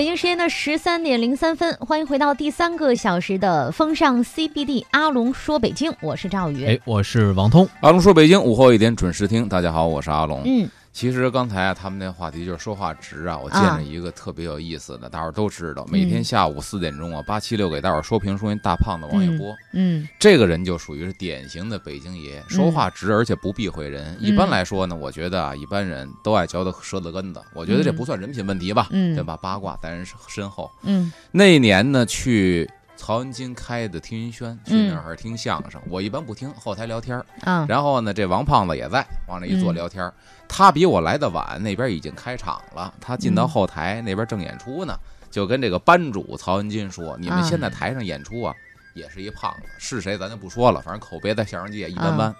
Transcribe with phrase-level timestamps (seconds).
[0.00, 6.64] 北京时间的十三点零三分，欢迎回到第三个小时的风尚 CBD，阿龙说北京，我是赵宇。
[6.64, 7.68] 哎，我是王通。
[7.80, 10.40] 阿龙说北京午后一点准时听，大家好，我是阿龙。
[10.46, 20.06] 嗯，其实刚才啊，他们那话题就是说话直啊，我见着一个特别有意思的，大伙儿都知道，每天下午四点钟啊，八七六给大伙儿说评书，那大胖子王玥波，嗯。
[20.18, 24.16] 这个人就属于是典型的北京爷，说话直而且不避讳人。
[24.20, 29.14] 一般来说呢，我觉得啊，一般人都爱嚼的舌头根子，我觉得这不算人品问题吧，嗯。
[29.14, 29.36] 对吧？
[29.36, 30.70] 八卦在人身后。
[30.82, 31.12] 嗯。
[31.30, 32.68] 那一年呢，去
[33.00, 35.80] 曹文金开的听云轩，去嗯那儿听相声。
[35.88, 37.24] 我一般不听，后台聊天儿。
[37.40, 40.12] 啊，然后呢，这王胖子也在，往那一坐嗯聊天儿。
[40.46, 42.92] 他比我来的晚，那边已经开场了。
[43.00, 44.94] 他进到嗯后台，那边正演出呢，
[45.30, 48.54] 就跟这个班主曹文金说：“你们啊现在台上演出啊，
[48.92, 52.36] 也是一胖子，是谁咱就不说了，反正口碑在相声界一般般。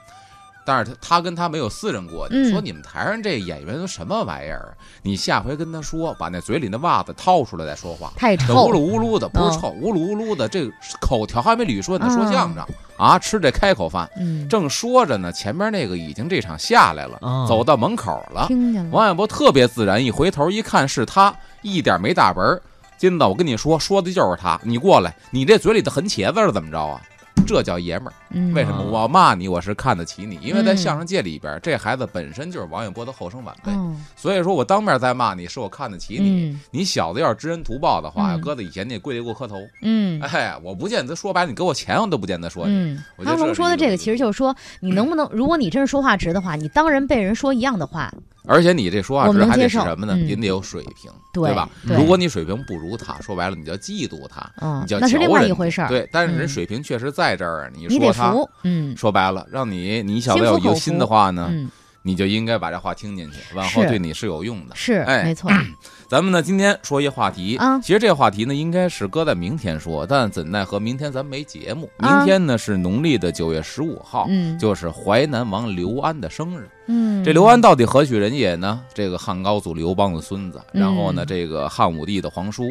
[0.64, 4.70] 但是他他跟他没有私人过节，嗯说你们台上这演员都什么玩意儿啊？
[5.02, 8.12] 你下回跟他说，把那嘴里那袜子掏出来再说话。
[8.16, 12.64] 太臭这呜噜呜噜的，不是嗯臭，呜噜呜噜的，这口条还没捋顺呢，说相声
[12.96, 14.08] 啊，吃这开口饭。
[14.18, 18.46] 嗯，正说着呢，前面那个已经这场下来了，哦走到门口了。
[18.46, 22.60] 听见了，王小波特别自然，一回头一看是他，一点没打本儿。
[22.98, 24.60] 金子，我跟你说，说的就是他。
[24.62, 27.00] 你过来，你这嘴里的横茄子是怎么着啊？
[27.46, 28.14] 这叫爷们儿。
[28.32, 29.48] 嗯为什么啊我骂你？
[29.48, 36.50] 我是看得起你，因为在嗯相声界里边，这孩子本身就是王小波的后生晚辈，嗯所以说我当面再骂你是我看得起你。
[36.50, 39.56] 嗯你小子要是知恩图报的话，嗯搁在以前你也跪地给我磕头。
[39.82, 42.72] 嗯哎，我不见得说白了，你给我钱我都不见得说你。
[42.72, 48.12] 嗯，我觉得阿龙是说的这个其实就是说，你能不能，如果你真是说话直的话，你当人被人说一样的话，
[48.46, 50.14] 而且你这说话我们直还得是什么呢？
[50.16, 51.68] 嗯您得有水平，对吧？
[51.84, 55.88] 如果你水平不如他，说白了你叫嫉妒他，嗯你就，那是另外嚼人一回事儿。
[55.88, 61.68] 对，但是嗯人水平确实在这儿，你说他，嗯说白了，让你你小子要有心的话呢，嗯，
[62.02, 64.74] 你就应该把这话听进去，往后对你是有用的。
[64.74, 65.50] 是哎没错，
[66.08, 74.58] 咱们呢今天说一话题，啊其实这个话题呢应该是搁在明天说，但怎奈何明天咱没节目，啊明天呢是农历的九月十五号，嗯。
[74.58, 76.68] 就是淮南王刘安的生日。
[76.86, 78.82] 嗯，这刘安到底何许人也呢？
[78.92, 80.80] 这个汉高祖刘邦的孙子，嗯。
[80.80, 82.64] 然后呢，这个汉武帝的皇叔。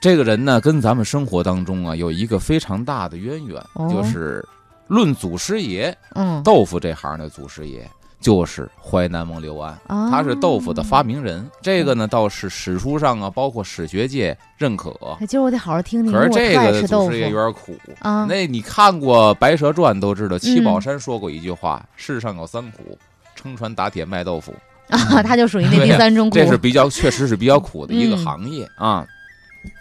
[0.00, 3.88] 这个人呢，跟咱们生活当中啊有一个非常大的渊源，哦。
[3.90, 4.42] 就是
[4.86, 6.42] 论祖师爷，嗯。
[6.42, 11.48] 豆腐这行的祖师爷就是淮南王刘安，啊他是豆腐的发明人。
[11.62, 14.90] 这个呢，倒是史书上啊，包括史学界认可。
[15.18, 17.74] 哎今儿我得好好听听，可是这个吃豆腐祖师爷有点苦。
[18.00, 22.98] 啊，那你看过《白蛇传》都知道，七宝嗯山说过一句话：“世上有三苦，
[23.34, 24.54] 撑船打铁卖豆腐。”
[24.90, 29.06] 啊，他就属于那第三种苦，这是比较确实是比较苦的一个嗯行业啊。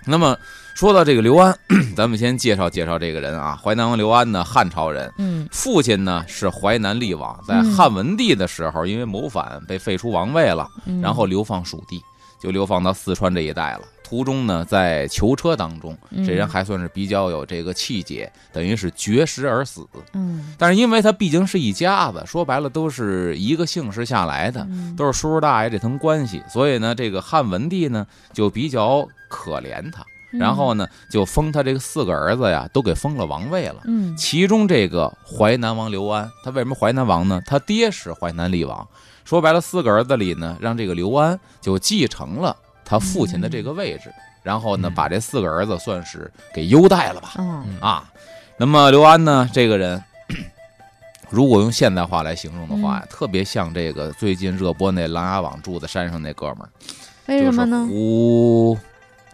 [0.06, 0.38] 那么
[0.80, 1.54] 说到这个刘安，
[1.94, 3.60] 咱们先介绍介绍这个人啊。
[3.62, 5.46] 淮南王刘安呢，汉朝人，嗯。
[5.52, 7.76] 父亲呢是淮南厉王，在嗯。
[7.76, 12.02] 汉文帝的时候因为谋反被废除王位了，嗯，然后流放蜀地，
[12.42, 13.82] 就流放到四川这一带了。
[14.06, 16.26] 途中呢，在囚车当中，嗯。
[16.26, 19.86] 这人还算是比较有这个气节，等于是绝食而死。
[20.14, 20.56] 嗯。
[20.58, 24.96] 但是因为他毕竟是一家子，说白了都是一个姓氏下来的，嗯。
[24.96, 33.82] 都是叔叔大爷这层关系，所以呢，这个汉文帝呢就比较可怜他，嗯然后呢就封他这个四个儿子呀，都给封了王位了。
[33.86, 37.42] 嗯其中这个淮南王刘安，他为什么淮南王呢？
[37.46, 38.88] 他爹是淮南厉王，
[39.26, 44.14] 说白了，四个儿子里呢，让这个刘安就继承了他父亲的这个位置，
[44.44, 47.34] 然后呢，嗯把这四个儿子算是给优待了吧。
[47.38, 48.12] 哦啊。
[48.58, 50.04] 那么刘安呢，这个人，
[51.30, 56.70] 如果用现代话来形容的话，嗯特别像这个最近热播那《琅琊榜》住在山上那哥们儿，
[57.28, 57.94] 为什么呢就是？
[57.94, 58.78] 胡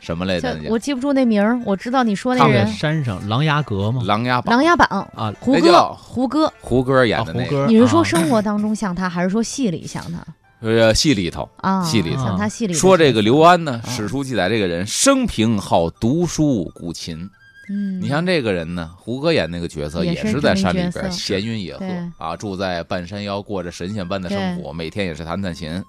[0.06, 0.70] 什么来这着？
[0.70, 2.68] 我记不住那名儿，我知道你说那人。
[2.68, 5.96] 山上琅琊阁吗，琅琊榜琅琊榜啊，胡歌。
[5.98, 8.04] 胡歌，胡歌演的那个，啊胡歌，你是说啊。
[8.04, 10.24] 生活当中像他，还是说戏里像他？
[10.60, 11.50] 呃，戏里头。
[11.58, 11.84] 啊？
[11.84, 12.24] 戏里头。
[12.24, 13.90] 像他戏里说这个刘安呢，啊。
[13.90, 17.28] 史书记载这个人生平好读书古琴。
[17.68, 21.86] 嗯，你像这个人呢，胡歌演那个角色也是在山里边闲云野鹤
[22.20, 25.84] 啊，住在半山腰，过着神仙般的生活，每天也是弹弹琴。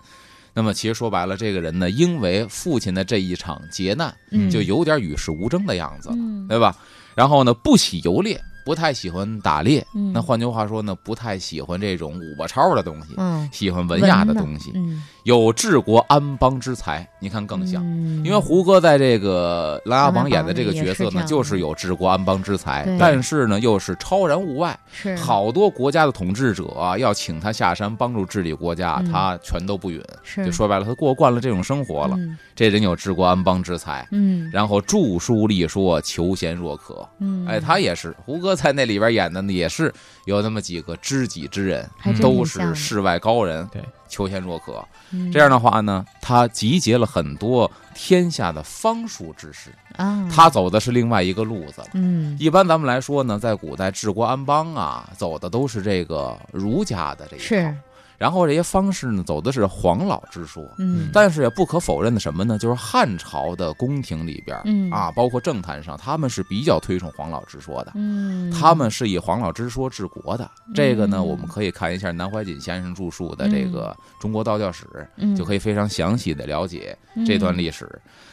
[0.56, 6.08] 那么其实说白了，这个人呢，因为父亲的这一场劫难，嗯就有点与世无争的样子
[6.48, 6.74] 对吧？
[7.14, 9.86] 然后呢，不喜游猎，不太喜欢打猎。
[9.94, 17.08] 嗯那换句话说呢，不太喜欢这种武巴超的东西，嗯喜欢文雅的东西，嗯有治国安邦之才。
[17.20, 17.82] 你看更像。
[17.84, 24.76] 嗯因为胡歌在这个《琅琊榜》演的这个角色呢，是就是有治国安邦之才，但是呢，又是超然物外。
[24.90, 30.02] 是好多国家的统治者啊要请他下山帮助治理国家，嗯他全都不允。
[30.44, 32.16] 就说白了，他过惯了这种生活了。
[32.16, 37.06] 嗯这人有治国安邦之才，嗯然后著书立说，求贤若渴。
[37.20, 39.92] 嗯，哎，他也是胡歌在那里边演的呢，也是
[40.24, 41.88] 有那么几个知己之人，
[42.20, 44.82] 都是世外高人，对，求贤若渴。
[45.12, 45.30] 嗯。
[45.30, 51.88] 这样的话呢，他集结了很多天下的方术之士，啊，他走的是另外一个路子了。
[51.92, 52.36] 嗯。
[52.40, 57.76] 一般咱们来说呢，在古代治国安邦啊，走的都是这个儒家的这一套，是
[58.18, 60.64] 然后这些方式呢，走的是黄老之说。
[60.78, 62.58] 嗯但是也不可否认的什么呢？
[62.58, 67.92] 就是汉朝的宫廷里边，嗯啊，包括政坛上，他们是比较推崇黄老之说的。
[67.94, 74.84] 嗯，他们是以黄老之说治国的，这个呢，嗯我们可以看一下南怀瑾先生著述的这个《中国道教史》，
[75.16, 76.96] 嗯就可以非常详细的了解
[77.26, 77.88] 这段历史。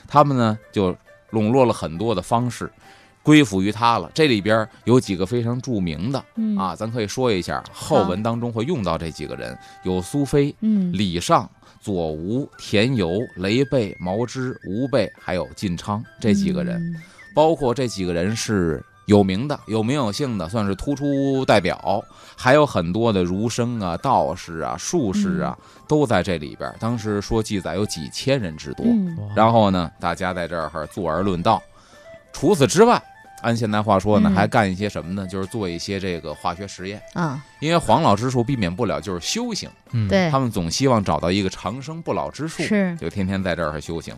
[0.08, 0.96] 他们呢，就
[1.32, 2.72] 笼络了很多的方式，
[3.24, 4.12] 归附于他了。
[4.14, 11.50] 这里边有几个非常著名的嗯啊，咱可以说一下，后文当中会用到这几个人，有苏菲、嗯李尚。
[11.82, 16.96] 左吴、田由、雷贝、毛之、吴贝，还有晋昌这几个人，嗯
[17.36, 22.02] 包括这几个人是有名的、有名有姓的，算是突出代表。
[22.38, 26.74] 还有很多的儒生啊、道士啊、术士啊，都在这里边。
[26.80, 28.86] 当时说记载有几千人之多。
[28.86, 31.62] 嗯然后呢，大家在这儿坐而论道。
[32.32, 33.04] 除此之外，
[33.44, 35.28] 按现代话说呢，嗯还干一些什么呢？
[35.28, 37.02] 就是做一些这个化学实验。
[37.14, 42.64] 啊，因为黄老之术避免不了就是修行，嗯，对他们总希望找到一个长生不老之术。
[42.64, 44.16] 是就天天在这儿修行。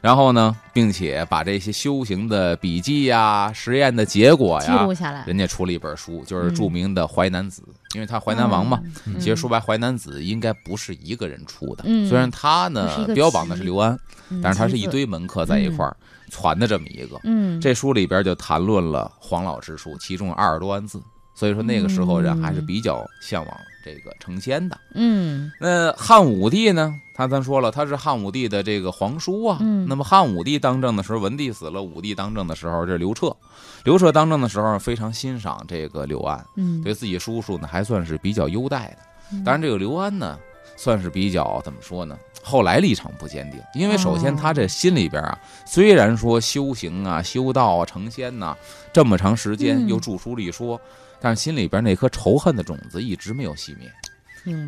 [0.00, 7.62] 然后呢，并且把这些修行的笔记呀、实验的结果记呀，录下来，人家出了一本书，就是著名的《淮南子》，
[7.94, 8.82] 因为他淮南王嘛。
[9.06, 13.96] 嗯，其实说白，《淮南子》应该不是一个人出的，嗯虽然他它是一个呢标榜的集是刘安，
[14.30, 15.96] 嗯但是他是一集子堆门客在一块儿
[16.32, 17.20] 传的这么一个。
[17.24, 21.00] 嗯，这书里边就谈论了黄老之术，其中二十多万字，
[21.34, 24.78] 所以说那个时候人还是比较向往这个成仙的。
[24.94, 26.98] 嗯那汉武帝呢？
[27.14, 29.58] 他咱说了，他是汉武帝的这个皇叔啊。
[29.60, 33.36] 嗯那么汉武帝当政的时候，文帝死了，武帝当政的时候，这是刘彻。
[33.84, 38.98] 刘彻当政的时候非常欣赏这个刘安，嗯，对自己叔叔呢还算是比较优待的。
[39.32, 40.38] 嗯当然，这个刘安呢，
[40.76, 42.18] 算是比较怎么说呢？
[42.42, 44.38] 后来立场不坚定，因为首先哦。
[44.40, 48.56] 他这心里边啊，虽然说修行啊、修道啊、成仙呐、
[48.92, 50.80] 这么长时间，嗯又著书立说，
[51.20, 53.90] 但是心里边那颗仇恨的种子一直没有熄灭。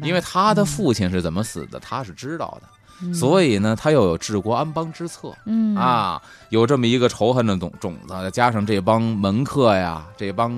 [0.02, 2.68] 因为他的父亲是怎么死的，他是知道的，
[3.02, 6.20] 嗯所以呢，他又有治国安邦之策嗯啊，
[6.50, 10.52] 有这么一个仇恨的种种子，再加上这帮门客呀，这帮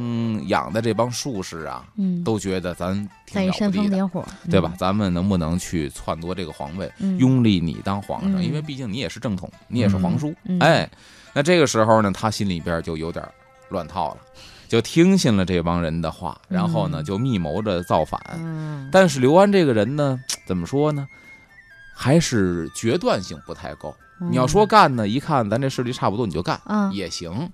[0.49, 2.95] 养的这帮术士啊，嗯都觉得咱
[3.27, 4.75] 挺煽不地的，风点火，对吧？
[4.79, 7.19] 咱们能不能去篡夺这个皇位，嗯？
[7.19, 8.41] 拥立你当皇上？
[8.41, 10.89] 嗯因为毕竟你也是正统，你也是皇叔，哎，
[11.33, 13.25] 那这个时候呢，他心里边就有点
[13.71, 14.19] 乱套了。
[14.69, 18.21] 就听信了这帮人的话，然后呢，嗯就密谋着造反。
[18.37, 21.07] 嗯，但是刘安这个人呢，怎么说呢，
[21.97, 23.97] 还是决断性不太够。
[24.21, 27.51] 嗯你要说干呢，一看咱这势力差不多，你就干嗯，也行。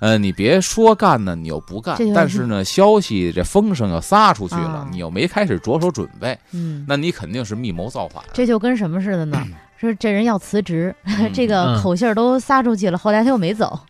[0.00, 8.22] 呃，你别说干呢，你又不干但是呢，消息这风声要撒出去了啊，你又没开始着手准备，嗯，那你肯定是密谋造反。
[8.32, 9.42] 这就跟什么似的呢？
[9.78, 10.94] 说这人要辞职，
[11.32, 13.80] 这个嗯口信儿都撒出去了，后来他又没走，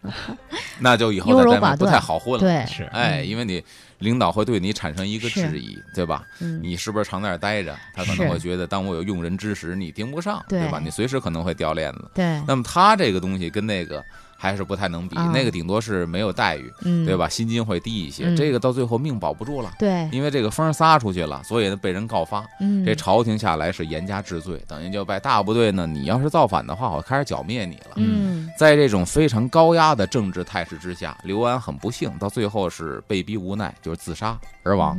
[0.79, 2.39] 那就以后优在单位不柔寡断太好混了。
[2.39, 3.63] 对，是，哎，嗯因为你
[4.03, 6.27] 领导会对你产生一个质疑，对吧？
[6.41, 7.75] 嗯，你是不是常在那儿待着？
[7.95, 10.81] 他可能会觉得，当我有用人之时，你盯不上，对对吧？
[10.83, 12.11] 你随时可能会掉链子。
[12.13, 14.05] 对，那么他这个东西跟那个
[14.43, 17.17] 还是不太能比，啊那个顶多是没有待遇，嗯，对？
[17.17, 17.29] 吧？
[17.29, 19.73] 薪金会低一些，嗯这个到最后命保不住了。
[19.79, 27.93] 对，因为这个风撒出去了，所以呢被人告发，嗯，这朝廷下来是严加治罪，等于就把大部队呢，你要是造反的话，我开始剿灭你了。
[27.95, 34.99] 嗯在这种非常高压的政治态势之下，刘安很不幸，到最后是被逼无奈，就是自杀而亡。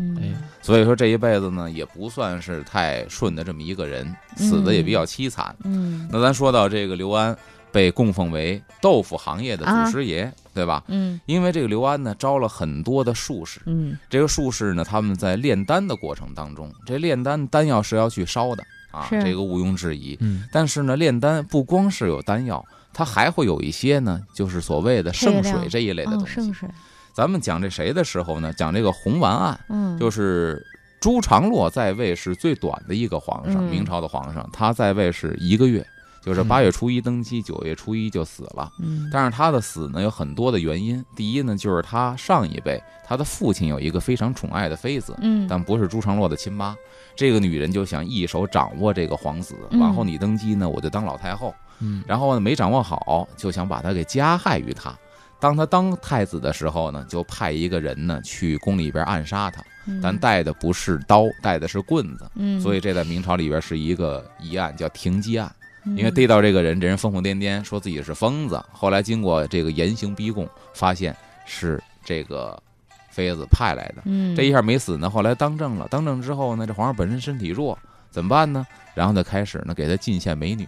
[0.61, 5.53] 所以说这一辈子呢，也不算是太顺的这么一个人，死的也比较凄惨。
[5.65, 7.35] 嗯那咱说到这个刘安
[7.73, 10.83] 被供奉为豆腐行业的祖师爷，对吧？
[10.87, 20.15] 嗯因为这个刘安呢招了很多的术士，嗯这个术士呢他们在炼丹的过程当中，这炼丹丹药是要去烧的啊，这个毋庸置疑。
[20.21, 22.63] 嗯但是呢，炼丹不光是有丹药，
[22.93, 26.35] 它还会有一些呢，就是所谓的圣水这一类的哦，东西。
[26.35, 26.69] 圣水，
[27.15, 28.53] 咱们讲这谁的时候呢？
[28.53, 30.63] 讲这个红丸案，嗯，就是
[30.99, 35.85] 朱常洛在位是最短的一个皇上，嗯明朝的皇上，他在位是一个月，
[36.23, 36.47] 就是嗯。
[36.47, 38.71] 八月初一登基，九月初一就死了。
[38.79, 46.75] 嗯，但是他的死呢有很多的原因，第一呢就是他上一辈他的父亲有一个非常宠爱的妃子，嗯，但不是朱常洛的亲妈，
[47.15, 49.79] 这个女人就想一手掌握这个皇子，嗯。
[49.79, 54.97] 往后你登基呢我就当老太后，嗯，然后呢没掌握好，就想把他给加害于他。
[55.39, 59.99] 当他当太子的时候呢，就派一个人呢去宫里边暗杀他，嗯。
[60.01, 65.53] 但带的不是刀，带的是棍子，嗯，所以这在明朝里边是一个疑案，叫停机案。
[65.85, 68.61] 因因为逮到这个人，这人疯疯癫癫，说自己是疯子。
[68.71, 72.61] 后来经过这个严刑逼供，发现是这个
[73.09, 74.03] 妃子派来的。
[74.05, 75.87] 嗯，这一下没死呢，后来当政了。
[75.89, 77.77] 当政之后呢，这皇上本身身体弱，
[78.11, 78.65] 怎么办呢？
[78.93, 80.67] 然后就开始呢给他进献美女，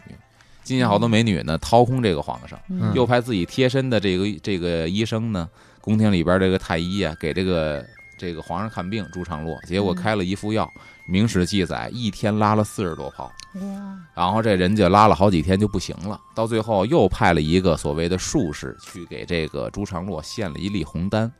[0.63, 5.47] 进献好多美女呢，掏空这个皇上，嗯又派自己贴身的这个这个医生呢，
[5.79, 7.85] 宫廷里边这个太医啊，给这个
[8.17, 10.71] 这个皇上看病朱常洛，结果嗯开了一副药，
[11.05, 13.31] 明史记载一天拉了四十多泡。
[13.55, 13.61] 哇，
[14.13, 21.31] 然后这人家拉了好几天就不行了，到最后又派了一个所谓的术士去给这个朱常洛献了一粒红丹，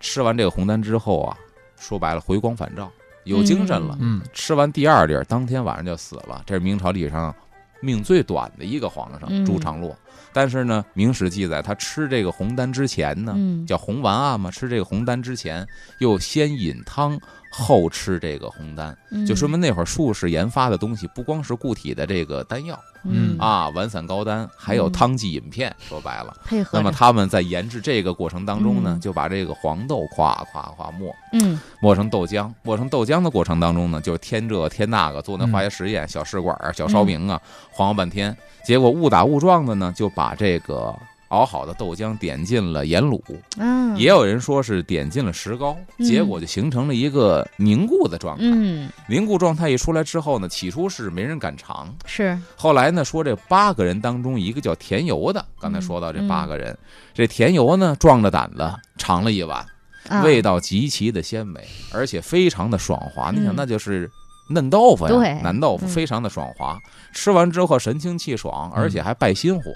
[0.00, 1.36] 吃完这个红丹之后啊，
[1.76, 2.90] 说白了回光返照，
[3.24, 3.96] 有精神了。
[4.00, 6.42] 嗯，吃完第二粒，当天晚上就死了。
[6.46, 7.32] 这是明朝历史上
[7.80, 9.96] 命最短的一个皇上嗯朱常洛。
[10.32, 15.64] 但是呢，明史记载他吃这个红丹之前呢，嗯，叫红丸案嘛，吃这个红丹之前
[16.00, 17.16] 又先饮汤，
[17.56, 18.96] 后吃这个红丹。
[19.10, 19.24] 嗯。
[19.24, 23.36] 就说明那会儿术士研发的东西不光是固体的这个丹药嗯。
[23.38, 25.74] 啊，丸散高丹，还有嗯汤剂饮片。
[25.78, 31.60] 说白了，配合，那么他们在研制这个过程当中呢嗯，就把这个黄豆夸夸夸磨嗯。
[31.80, 40.94] 磨成豆浆，磨成豆浆的过程当中呢，就是添这添那个，做那化学实验，小试管儿、小烧饼啊，晃悠半天，结果误打误撞的呢，就把这个。
[41.34, 43.20] 熬好的豆浆点进了盐卤，
[43.58, 46.06] 嗯，也有人说是点进了石膏，嗯。
[46.06, 48.44] 结果就形成了一个凝固的状态。
[48.44, 48.88] 嗯。
[49.08, 56.76] 凝固状态一出来之后呢，起初是没人敢尝，是，后来呢说这八个人当中一个叫田油的，刚才说到这八个人，
[57.12, 59.66] 这田油呢壮着胆子尝了一碗，
[60.08, 60.22] 啊。
[60.22, 63.32] 味道极其的鲜美，而且非常的爽滑。
[63.32, 64.08] 你想嗯那就是
[64.50, 65.40] 嫩豆腐呀，对。
[65.42, 65.88] 南豆腐嗯。
[65.88, 66.78] 非常的爽滑，
[67.12, 69.72] 吃完之后神清气爽，而且还败心火。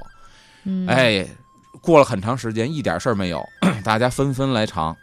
[0.65, 1.27] 嗯，哎，
[1.89, 3.43] 过了很长时间一点事儿没有，
[3.83, 4.95] 大家纷纷来尝，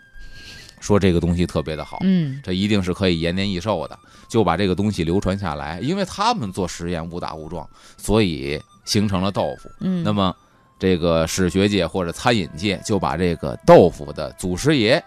[0.80, 1.98] 说这个东西特别的好。
[2.02, 3.98] 嗯这一定是可以延年益寿的，
[4.30, 5.80] 就把这个东西流传下来。
[5.80, 9.68] 因为他们做实验误打误撞，所以形成了豆腐。
[9.80, 10.36] 嗯，那么，
[10.78, 15.04] 这个史学界或者餐饮界就把这个豆腐的祖师爷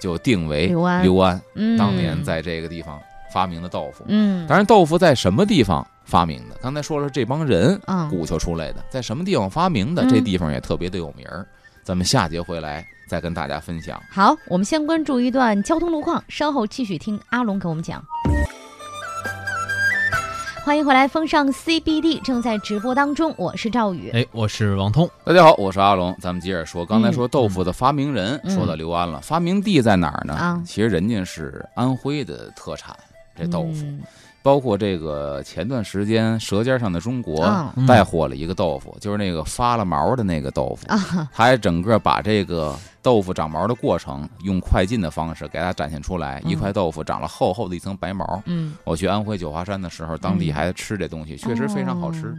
[0.00, 3.00] 就定为刘安刘安，嗯当年在这个地方
[3.32, 4.04] 发明的豆腐。
[4.08, 6.56] 嗯当然，豆腐在什么地方发明的？
[6.60, 10.02] 刚才说了，这帮人嗯鼓捣出来的，在什么地方发明的？
[10.04, 11.46] 嗯这地方也特别的有名儿。
[11.82, 14.00] 咱们下节回来再跟大家分享。
[14.10, 18.04] 好，我们先关注一段交通路况，稍后继续听阿龙给我们讲。
[20.62, 24.10] 欢迎回来，风尚 CBD 正在直播当中，我是赵宇。
[24.10, 25.08] 哎，我是王通。
[25.24, 26.14] 大家好，我是阿龙。
[26.20, 30.34] 咱们接着说，刚才说豆腐的发明人，嗯说到刘安了，发明地在哪儿呢？
[30.34, 32.94] 啊其实人家是安徽的特产，
[33.36, 34.02] 这豆腐，嗯。
[34.42, 37.44] 包括这个前段时间《舌尖上的中国》
[37.86, 40.96] 带火了一个豆腐，就是那个发了毛的那个豆腐，啊，
[41.30, 46.50] 他还整个把这个豆腐长毛的过程用快进的方式给它展现出来，嗯。
[46.50, 48.42] 一块豆腐长了厚厚的一层白毛。
[48.46, 50.54] 嗯，我去安徽九华山的时候，当地嗯。
[50.54, 52.34] 还吃这东西，确实非常好吃。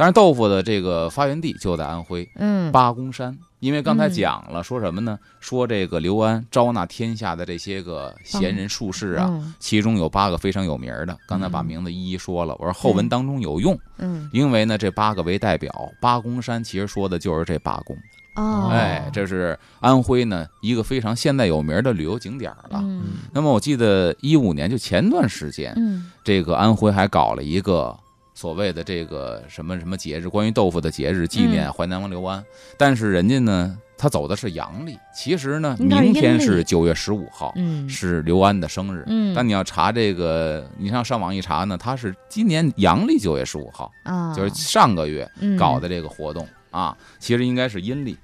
[0.00, 0.02] 哦。
[0.02, 2.26] 当然，豆腐的这个发源地就在安徽。
[2.36, 5.18] 嗯，八公山，因为刚才嗯讲了，说什么呢？
[5.40, 11.14] 说这个刘安招纳天下的这些个贤人术士啊，嗯其中有八个非常有名的。
[11.28, 17.94] 刚才把名字一一说了，我说后文当中有用，嗯因为呢这八个为代表，八公山其实说的就是这八公。
[18.36, 22.80] 哦，哎，这是安徽呢一个非常现在有名的旅游景点了。
[22.82, 23.02] 嗯
[23.34, 27.94] 那么我记得一五年就前段时间，嗯这个安徽还搞了一个
[28.40, 31.72] 所谓的这个什么什么节日，关于豆腐的节日，纪念嗯。
[31.74, 32.42] 淮南王刘安。
[32.78, 37.86] 但是人家呢，他走的是阳历，其实呢，明天是九月十五号，嗯。
[37.86, 39.04] 是刘安的生日。
[39.08, 45.54] 嗯，但你要查这个，你上上网一查呢，他是今年阳历九月十五号，啊，就是上个月嗯。
[45.58, 46.48] 搞的这个活动。
[46.70, 48.16] 啊，其实应该是阴历。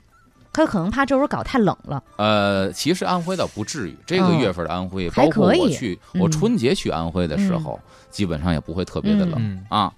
[0.56, 2.02] 他可能怕这会儿搞太冷了。
[2.16, 7.78] 呃，其实安徽倒不至于，这个嗯月份的安徽，还包括我去嗯我春节去安徽的时候，
[8.10, 9.34] 基本上也不会特别的冷。
[9.36, 9.92] 嗯啊。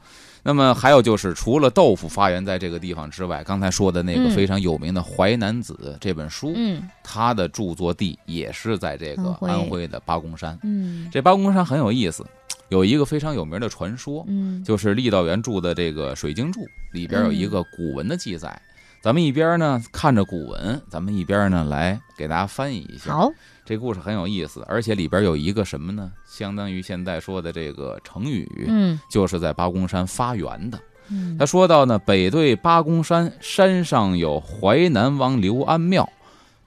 [0.44, 10.58] 那么还有就是，除了豆腐发源在这个地方之外，刚才说的那个嗯非常有名的《淮南子》这本书，嗯它的著作地也是在这个安徽安徽的八公山。
[10.62, 12.24] 嗯这八公山很有意思，
[12.68, 16.60] 有一个非常有名的传说，嗯，就是郦道元著的这个《水经注》
[16.92, 18.58] 里边有一个古文的记载。
[19.00, 23.12] 咱们一边呢看着古文，咱们一边呢来给大家翻译一下。
[23.12, 23.30] 好，
[23.64, 26.10] 这故事很有意思，而且里边有一个什么呢？
[26.26, 30.78] 相当于现在说的这个成语，嗯就是在八公山发源的。
[31.10, 36.06] 嗯他说到呢，北对八公山，山上有淮南王刘安庙。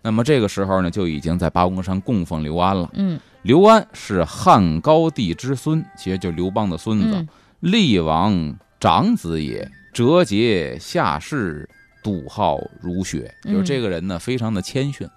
[0.01, 2.89] 那么这个时候呢，就已经在八公山供奉刘安了。
[2.93, 7.27] 嗯刘安是汉高帝之孙，其实就是刘邦的孙子嗯，
[7.59, 11.67] 厉王长子也，折节下士，
[12.03, 13.33] 笃好儒学。
[13.43, 13.53] 嗯。
[13.53, 15.07] 就是这个人呢，非常的谦逊，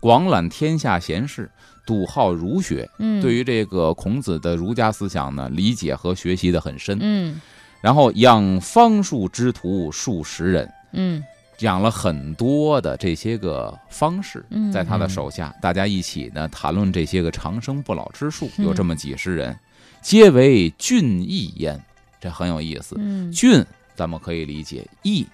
[0.00, 1.50] 广揽天下贤士，
[1.86, 2.88] 笃好儒学。
[2.98, 6.98] 嗯，对于这个孔子的儒家思想呢，理解和学习的很深。
[7.00, 7.40] 嗯。
[7.80, 11.22] 然后养方术之徒数十人，嗯。
[11.58, 18.64] 养了很多的这些个方士嗯，在他的手下，大家一起呢谈论这些个长生不老之术，嗯。
[18.64, 19.56] 有这么几十人，
[20.00, 21.80] 皆为俊逸焉，
[22.20, 22.96] 这很有意思。
[22.98, 23.30] 嗯。
[23.30, 25.24] 俊，咱们可以理解逸，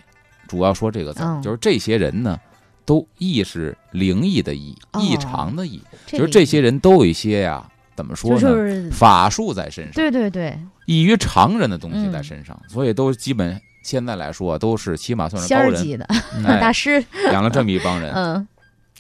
[0.49, 2.41] 主要说这个字就是这些人呢，
[2.85, 5.01] 都异是灵异的异，哦。
[5.01, 7.65] 异常的异，就是这些人都有一些呀，
[7.95, 8.55] 怎么说就呢？
[8.55, 16.05] 是法术在身上，对对对，异于常人的东西在嗯身上，所以都基本现在来说都是起码算是高人，儿级的
[16.47, 18.13] 哎 大师，养了这么一帮人。
[18.13, 18.49] 嗯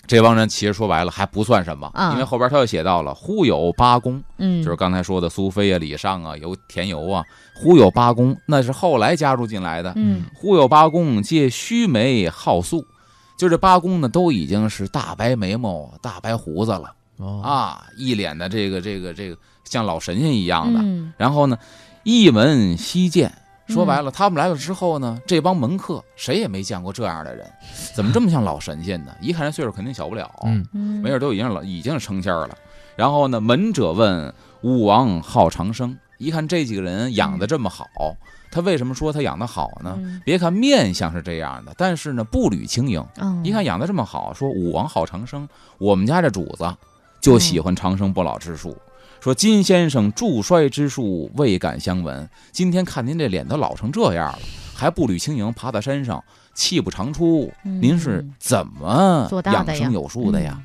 [0.09, 7.23] 这帮人其实说白了还不算什么，啊因为后边他又写到了忽有八公，嗯，就是刚才说的苏菲啊、李尚啊、游田游啊，
[7.55, 9.93] 忽有八公，那是后来加入进来的。
[9.97, 12.85] 嗯忽有八公皆须眉好素，
[13.37, 20.81] 就这八公呢都已经是大白眉毛、大白胡子了哦，啊，一脸的这个这个这个像老神仙一样的。
[20.83, 21.59] 嗯然后呢，
[22.03, 23.31] 一门西见。
[23.68, 27.46] 说白了，他们来了之后呢，这帮门客谁也没见过这样的人，
[27.94, 29.14] 怎么这么像老神仙呢？
[29.20, 30.30] 一看人岁数肯定小不了，
[30.72, 32.56] 没准都已经是老已经是成仙了。
[32.96, 34.32] 然后呢，门者问
[34.62, 37.87] 武王好长生，一看这几个人养的这么好，
[38.50, 39.94] 他为什么说他养的好呢？
[39.98, 43.00] 嗯别看面相是这样的，但是呢，步履轻盈。
[43.18, 46.75] 哦一看养的这么好，说武王好长生，我们家这主子
[47.20, 48.76] 就喜欢长生不老之术。
[49.20, 54.38] 说金先生助衰之术未敢相闻，今天看您这脸都老成这样了，
[54.75, 56.22] 还步履轻盈，爬到山上，
[56.54, 60.60] 气不长出，嗯您是怎么养生有术的呀？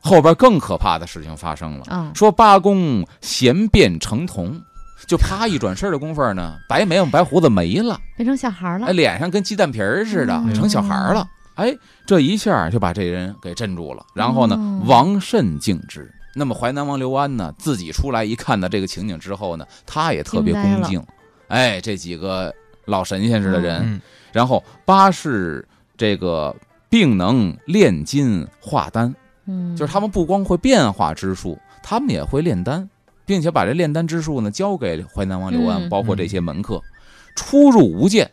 [0.00, 4.60] 后边更可怕的事情发生了，啊说八公闲变成童，
[5.06, 11.26] 就啪一转身的功夫呢，白眉毛白胡子没了，变成小孩了哎，，脸上跟鸡蛋皮儿似的，嗯成小孩了。
[11.54, 11.72] 哎，
[12.04, 14.04] 这一下就把这人给镇住了。
[14.12, 16.12] 然后呢哦，王慎敬之。
[16.34, 21.02] 那么淮南王刘安呢，自己出来一看到这个情景之后呢，他也特别恭敬。
[21.48, 22.52] 哎，这几个
[22.86, 24.00] 老神仙似的人，嗯
[24.32, 26.54] 然后八是这个
[26.88, 29.14] 并能炼金化丹，
[29.46, 32.88] 嗯，就是他们不光会变化之术，他们也会炼丹，
[33.24, 36.82] 并且把这炼丹之术呢交给淮南王刘安，嗯包括这些门客，
[37.36, 38.28] 出入无间，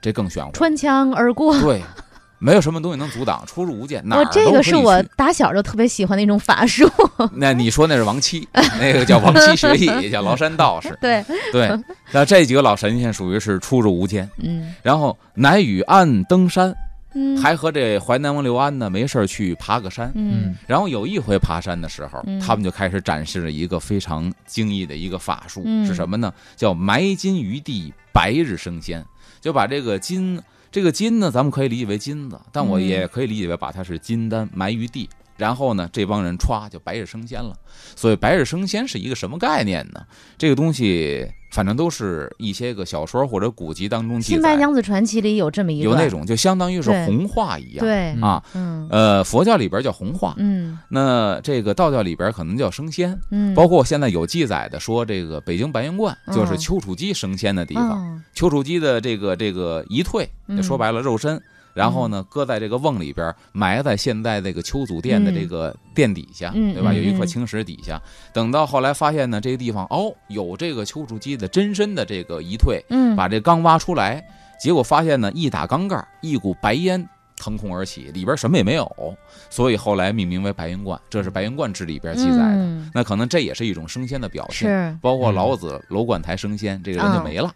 [0.00, 0.52] 这更玄乎。
[0.52, 1.60] 穿墙而过。
[1.60, 1.82] 对，
[2.44, 6.86] 没有什么东西能阻挡，出入无间，哪儿我这个是我打小就特别喜欢的一种法术，
[7.32, 8.46] 那你说那是王七，
[8.78, 10.94] 那个叫王七学艺，也叫崂山道士。
[11.00, 11.70] 对，对，
[12.12, 16.76] 那这几个老神仙属于是出入无间，嗯然后乃与安登山，
[17.14, 20.12] 嗯，还和这淮南王刘安呢没事儿去爬个山。
[20.14, 26.30] 嗯然后有一回爬山的时候，嗯他们就开始展示了一个非常精异的一个法术，嗯是什么呢？
[26.56, 29.02] 叫埋金于地，白日升仙，
[29.40, 30.38] 就把这个金，
[30.74, 35.08] 这个金呢，咱们可以理解为金子，但我嗯也可以理解为把它是金丹埋于地。
[35.36, 37.56] 然后呢，这帮人歘就白日升仙了。
[37.94, 40.04] 所以白日升仙是一个什么概念呢？
[40.36, 47.86] 这个东西反正都是一些个小说或者古籍当中《记载，新白娘子传奇》里有这么一段，有那种就相当于是红话一样。
[47.86, 48.42] 对，啊。
[48.54, 48.88] 嗯。
[48.90, 50.76] 呃，佛教里边叫红话，嗯。
[50.88, 56.34] 那这个道教里边可能叫升仙，嗯，包括现在有记载的说，这个北京白云观嗯。
[56.34, 57.90] 就是丘处机升仙的地方。
[57.90, 60.60] 哦丘处机的这个这个一退，嗯。
[60.60, 61.40] 说白了肉身，
[61.74, 66.92] 然后呢搁在这个瓮里边，埋在现在这个丘祖殿的这个殿底下，嗯对吧？
[66.92, 68.00] 嗯有一块嗯青石底下。
[68.32, 74.24] 等到后来发现呢，这个地方哦有这个丘处机的真身的这个遗退，嗯，把这缸挖出来，
[74.58, 77.06] 结果发现呢，一打缸盖，一股白烟
[77.36, 79.16] 腾空而起，里边什么也没有，
[79.50, 82.54] 所以后来命名为白云观，这是白云观志里边记载的。
[82.56, 87.52] 嗯那可能这也是一种升仙的表现，是包括嗯老子楼观台升仙，这个人就嗯没了。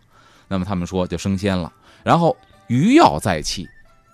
[0.49, 3.69] 那么他们说就升仙了，然后余药在气，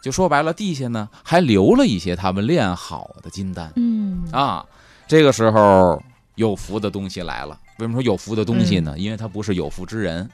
[0.05, 4.63] 就说白了，地下呢还留了一些他们炼好的金丹嗯啊。
[5.09, 6.03] 这个时候
[6.35, 8.99] 有福的东西来了，为什么说有福的东西嗯呢？
[8.99, 10.29] 因为他不是有福之人，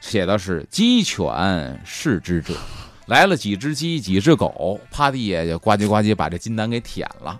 [0.00, 2.54] 写的是鸡犬视之者，
[3.08, 7.38] 来了几只鸡几只狗，趴地下就呱唧呱唧把这金丹给舔了。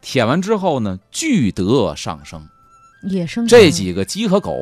[0.00, 2.48] 舔完之后呢，俱得上升，
[3.02, 4.56] 野生这几个鸡和狗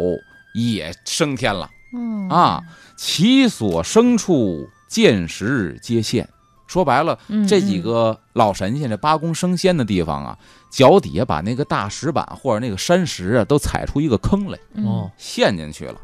[0.54, 1.68] 也升天了。
[1.94, 2.62] 嗯啊，
[2.96, 6.26] 其所生处见识皆现。
[6.74, 10.36] 说白了，嗯这几个老神仙，这八公升仙的地方啊，
[10.70, 14.84] 脚底下把那个大石板或者那个山石啊，都踩出一个坑来，嗯。
[14.84, 15.94] 哦，陷进去了。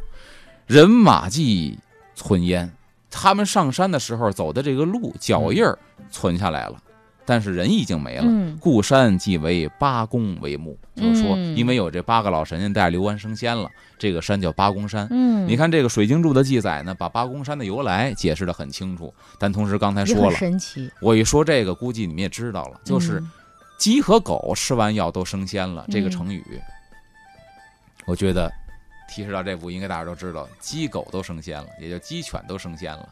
[0.69, 1.77] 人马迹
[2.15, 2.71] 存焉，
[3.11, 5.77] 他们上山的时候走的这个路脚印儿
[6.09, 6.81] 存下来了，
[7.31, 8.25] 但是人已经没了。
[8.27, 15.07] 嗯故山即为八公为墓，就是说，嗯因为有这八个老神仙带着刘安升仙了，这个山叫八公山。
[15.13, 19.15] 嗯，你看这个水经注的记载呢，把八公山的由来解释的很清楚。
[19.39, 23.31] 但同时刚才说了，神奇，我一说这个，估计你们也知道了，就是嗯
[23.79, 25.87] 鸡和狗吃完药都升仙了。
[25.89, 26.45] 这个嗯成语，
[28.07, 28.53] 我觉得
[29.09, 33.09] 提示到这步，应该大家都知道，鸡狗都升仙了，也就鸡犬都升仙了。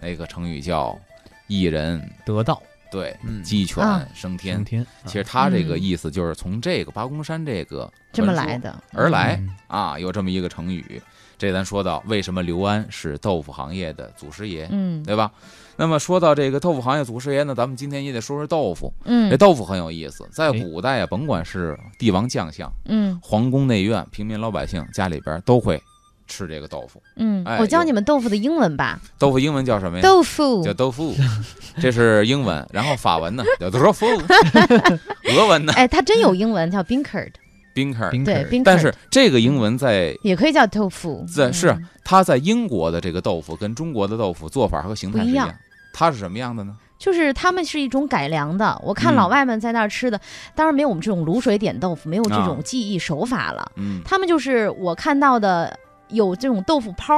[0.00, 0.98] 那个成语叫
[1.46, 2.60] 一人得道
[2.94, 4.64] 对嗯鸡犬啊升天升。
[4.64, 11.02] 天，其实他这个嗯意思就是从这个八公山这个这么来的，而来嗯啊，有这么一个成语。
[11.36, 15.30] 这咱说到为什么刘安是豆腐行业的祖师爷，嗯对吧？
[15.76, 18.92] 那么说到这个豆腐行业祖师爷呢，咱们今天也得说说豆腐。
[19.04, 25.82] 嗯这嗯豆腐很有意思，在哎古代啊，甭管是帝王将相、嗯皇宫内院、平民老百姓家里边都会
[26.26, 27.02] 吃这个豆腐。
[27.16, 30.02] 嗯哎，我教你们豆腐的英文吧，豆腐英文叫什么呀？
[30.02, 31.14] 豆腐叫豆腐，
[31.80, 32.66] 这是英文。
[32.72, 34.06] 然后法文呢叫豆腐，
[35.36, 38.24] 俄文呢哎，它真有英文叫 binkerd，binker。
[38.24, 45.52] 对冰可 binkerd，但是这个英文在也可以叫豆腐，在是嗯它在英国的这个豆腐跟中国的豆腐做法和形态一不一样，
[45.92, 46.76] 它是什么样的呢？
[46.96, 48.80] 就是他们是一种改良的。
[48.82, 50.18] 我看嗯老外们在那儿吃的，
[50.54, 53.70] 当然没有我们这种卤水点豆腐，没有这啊种技艺手法了。
[53.76, 55.76] 嗯他们就是我看到的
[56.14, 57.12] 有这种豆腐泡，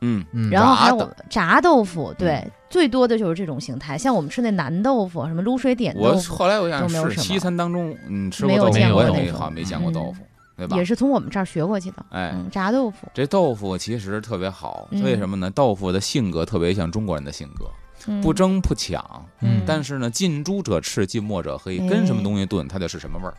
[0.00, 3.96] 嗯嗯然后还有炸豆腐，对嗯，最多的就是这种形态。
[3.98, 10.22] 像我们吃那南豆腐，什么卤水点我豆腐，后来我想是都没有什么西餐当中，嗯，吃没有过没好像没见过嗯豆腐，
[10.56, 10.84] 对吧也？
[10.84, 12.04] 是从我们这儿学过去的。
[12.10, 15.50] 哎，嗯，炸豆腐，这豆腐其实特别好，嗯为什么呢？
[15.50, 17.66] 豆腐的性格特别像中国人的性格，
[18.06, 19.02] 嗯不争不抢，
[19.40, 23.34] 嗯但是呢，近朱者赤，近墨者黑，哎跟什么东西炖，它就是什么味儿。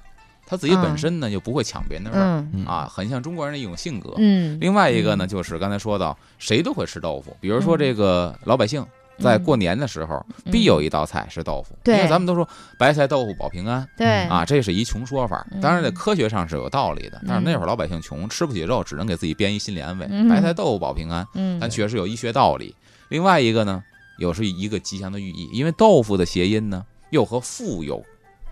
[0.49, 4.13] 它自己本身呢，就不会抢别人的味儿啊，很像中国人的一种性格。
[4.17, 8.83] 嗯，另外一个呢，就是刚才说到，谁都会吃豆腐，比如说嗯这个老百姓。
[9.21, 15.45] 在过年的时候，嗯必有一道菜是豆腐，对因为咱们都说白菜豆腐保平安对啊，这是一穷说法。
[15.51, 21.27] 嗯当然，在科学上是有道理的，但是那会儿老百姓穷，吃不起肉，只能给自己编一心理安慰，嗯白菜豆腐保平安。
[21.33, 22.73] 嗯但确实有医学道理。
[23.09, 23.83] 另外一个呢，
[24.19, 28.01] 有是一个吉祥的寓意，因为豆腐的谐音呢，又和富有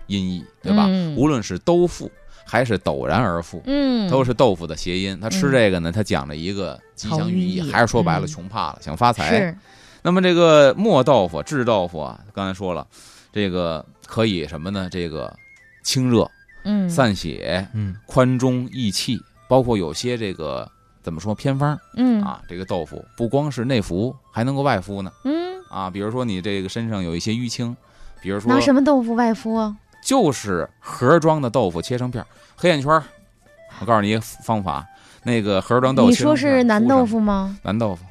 [0.08, 0.86] 音译，对吧？
[0.88, 2.10] 嗯无论是都富
[2.44, 5.16] 还是陡然而富，嗯都是豆腐的谐音。
[5.20, 9.56] 他吃这个呢，他讲了一个吉祥寓意，还是说白了，嗯穷怕了，想发财。
[10.02, 12.86] 那么这个磨豆腐、制豆腐啊，刚才说了，
[13.32, 14.88] 这个可以什么呢？
[14.90, 15.34] 这个
[15.82, 16.30] 清热、
[16.64, 19.18] 嗯散血、嗯宽中益气，
[19.48, 20.70] 包括有些这个
[21.02, 25.12] 怎么说偏方嗯啊，这个豆腐不光是内服，还能够外敷呢。
[25.24, 27.76] 嗯，啊，比如说你这个身上有一些淤青，
[28.22, 29.76] 比如说拿什么豆腐外敷啊？
[30.02, 33.02] 就是盒装的豆腐切成片儿，黑眼圈儿。
[33.80, 34.84] 我告诉你一个方法，
[35.22, 37.56] 那个盒装豆腐你说是南豆腐吗？
[37.62, 38.02] 南豆腐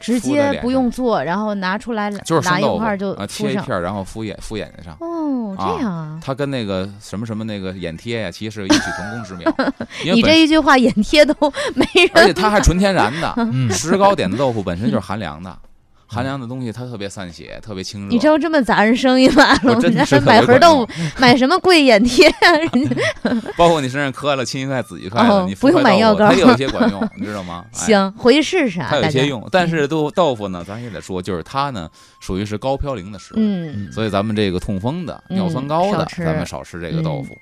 [0.00, 3.14] 直接不用做，然后拿出来就是拿一块就。
[3.26, 4.94] 切一片儿，然后敷眼敷眼睛上。
[5.00, 6.20] 哦，啊这样啊。
[6.22, 9.50] 它跟那个什么什么那个眼贴呀，其实异曲同工之妙。
[10.14, 11.34] 你这一句话眼贴都
[11.74, 12.10] 没人。
[12.14, 15.56] 而且它还纯天然的，嗯石膏点的豆腐本身就是寒凉的，
[16.06, 18.08] 寒凉的东西它特别散血，特别清热。
[18.08, 19.58] 你知道这么砸人生意吗？
[19.64, 22.52] 我真的是买盒豆腐，买什么贵眼贴啊？
[22.72, 27.64] 人 家包括你身上磕了青一块紫一块的，哦你不用买药膏它有一些管用， 你知道吗？
[27.72, 28.88] 哎行，回去试试啊。
[28.90, 29.26] 它有一些。
[29.26, 31.88] 用，但是豆豆腐呢，咱也得说，就是它呢
[32.20, 37.36] 属于是高嘌呤的食物，嗯，所以咱们这个痛风的、嗯尿酸高的，咱们少吃这个豆腐。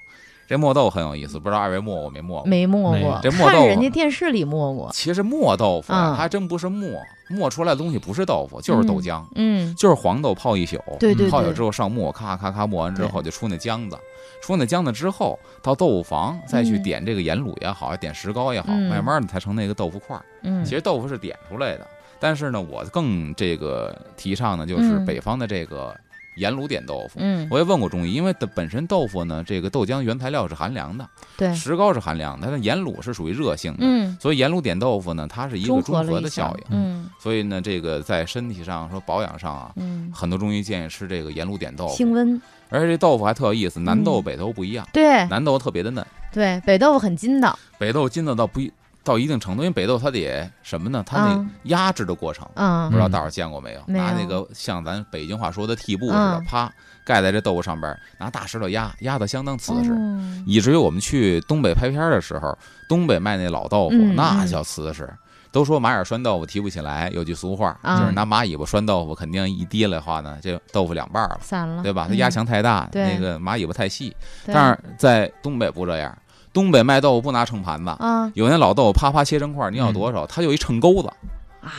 [0.52, 2.46] 这磨豆很有意思，不知道二位磨过没磨过？
[2.46, 4.90] 没磨过，这磨豆腐看人家电视里磨过。
[4.92, 13.96] 其实磨豆腐呀，嗯它还真不是磨，磨出来的东西不是豆腐，就是豆浆，嗯，就是黄豆泡一宿，对对对泡下之后上磨，咔咔咔磨完之后就出那浆子，
[14.42, 20.22] 出那浆子之后到豆腐房再去嗯点这个盐卤也好，点石膏也好，嗯慢慢的才成那个豆腐块儿。
[20.42, 21.86] 嗯，其实豆腐是点出来的，
[22.20, 25.96] 但是呢，我更这个提倡的就是嗯北方的这个
[26.36, 27.18] 盐卤点豆腐。
[27.18, 36.64] 嗯，我也问过中医，因为的本身豆腐呢，这个豆浆原材料是寒凉的，对，石膏是寒凉的，它的盐卤是属于热性的，嗯，所以盐卤点豆腐呢，它是一个中中和的效应。
[36.70, 44.22] 嗯所以呢，这个在身体上说保养上啊，嗯，很多中医建议吃这个盐卤点豆腐，清温，而且这豆腐还特有意思，南豆嗯。
[44.24, 45.24] 北豆不一样，对。
[45.26, 48.72] 南豆特别的嫩，对，北豆腐很筋道，北豆筋道到不一
[49.04, 51.02] 到一定程度，因为北豆它得什么呢？
[51.06, 52.48] 它那嗯压制的过程。
[52.54, 53.82] 嗯不知道大伙儿见过没有？
[53.86, 56.72] 拿那个像咱北京话说的屉布似的，嗯啪
[57.04, 59.92] 盖在这豆腐上边儿，拿大石头压，压的相当瓷实。
[59.92, 62.56] 哦以至于我们去东北拍片儿的时候，
[62.88, 65.08] 东北卖那老豆腐，那叫瓷实。
[65.52, 72.06] 都说马眼拴豆腐提不起来，有句俗话，啊就是拿蚂蚁巴拴豆腐，肯定一跌来的话呢，这豆腐两半儿了，散了，对吧？
[72.08, 74.16] 它嗯压强太大，那个蚂蚁巴太细。
[74.46, 76.16] 但是在东北不这样，
[76.52, 80.26] 东北卖豆腐不拿秤盘子，啊，有那老豆腐啪啪切成块儿，你要多少？
[80.26, 81.10] 它就一秤钩子，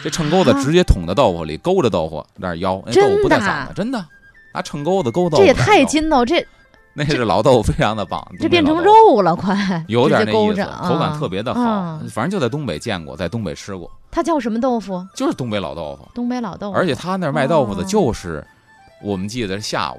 [0.03, 4.03] 这秤钩子啊直接捅到豆腐里，勾着豆腐那儿摇，那豆腐不带的散的，真的。
[4.53, 6.45] 拿秤钩子勾豆腐，这也太，筋道，这
[6.95, 8.23] 那是老豆腐，非常的棒。
[8.39, 11.99] 这变成肉了，快，有点那意思，口感特别的好啊。
[12.09, 15.03] 反正就在东北见过，在东北吃过，它叫什么豆腐？
[15.15, 16.07] 就是东北老豆腐。
[16.13, 18.45] 东北老豆腐，而且他那儿卖豆腐的哦就是，
[19.03, 19.97] 我们记得是下午，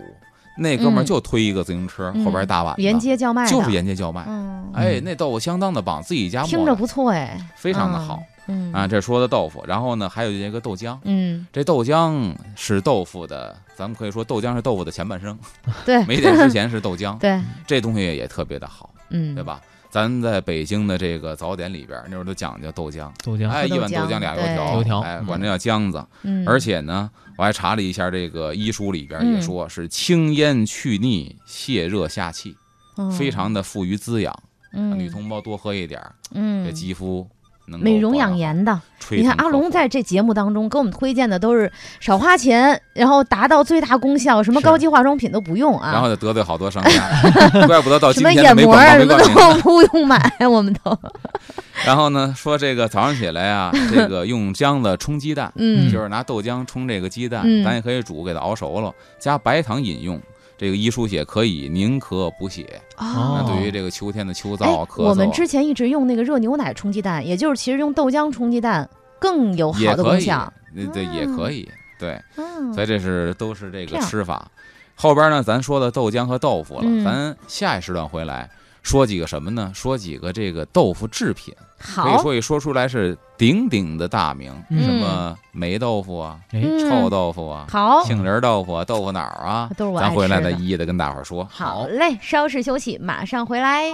[0.57, 4.25] 那哥们儿嗯就推一个自行车，嗯后边大碗子，沿街叫卖，就是沿街叫卖。
[4.27, 8.23] 嗯，哎，那豆腐相当的棒，自己家磨的听着不错哎，非常的好。
[8.47, 10.99] 嗯啊，这说的豆腐，然后呢还有一个豆浆。
[11.05, 15.39] 嗯，这豆浆是豆腐的，咱们可以说豆浆是豆腐的前半生，
[15.87, 19.43] 对，没点之前是豆浆， 对，这东西也特别的好，嗯，对？
[19.43, 19.61] 吧？
[19.95, 25.25] 咱在北京的这个早点里边，那会儿都讲究豆浆，豆浆，哎，一碗豆浆浆俩油条，油条哎，嗯。
[25.27, 26.05] 管这叫浆子。
[26.25, 29.43] 嗯，而且呢，我还查了一下这个医书里边也嗯。
[29.43, 32.57] 说是清咽去腻、泻热下气，
[32.97, 34.37] 嗯非常的富于滋养。
[34.73, 34.99] 嗯。
[34.99, 36.67] 女同胞多喝一点儿，嗯。
[36.67, 37.25] 这肌肤
[37.67, 38.81] 美容养颜的。
[39.11, 47.11] 你看阿龙在这节目当中给我们推荐的都是少花钱，然后达到最大功效，什么高级化妆品都不用啊，然后就得罪好多商家，
[47.67, 49.55] 怪不得到什么今天眼膜儿都没广告什么。
[49.55, 50.99] 都 不用买，我们都
[51.85, 60.19] 然后呢，说这个早上起来啊，这个用姜子冲鸡蛋，嗯就是拿豆浆冲这个鸡蛋，嗯咱也可以煮，给它熬熟了，加白糖饮用。
[60.57, 65.05] 这个医书写可以宁咳补血，那哦对于这个秋天的秋哎燥、咳嗽。
[65.05, 68.89] 啊，我们之前一直用那个热牛奶冲鸡蛋，也就是其实用豆浆冲鸡蛋
[69.19, 74.49] 更有好的功效。，对对，也可以，对，嗯，所以这是都是这个吃法。
[74.95, 77.05] 后边呢，咱说的豆浆和豆腐了，嗯。
[77.05, 78.49] 咱下一时段回来
[78.83, 79.73] 说几个什么呢？
[79.75, 81.53] 说几个这个豆腐制品，
[81.85, 86.41] 可以，说一说出来是鼎鼎的大名，嗯什么霉豆腐啊、
[86.81, 91.47] 臭豆腐啊、好，杏仁豆腐啊、豆腐脑啊，都是我咱回来再一一的跟大伙儿说。
[91.51, 93.91] 好嘞，稍事休息，马上回来。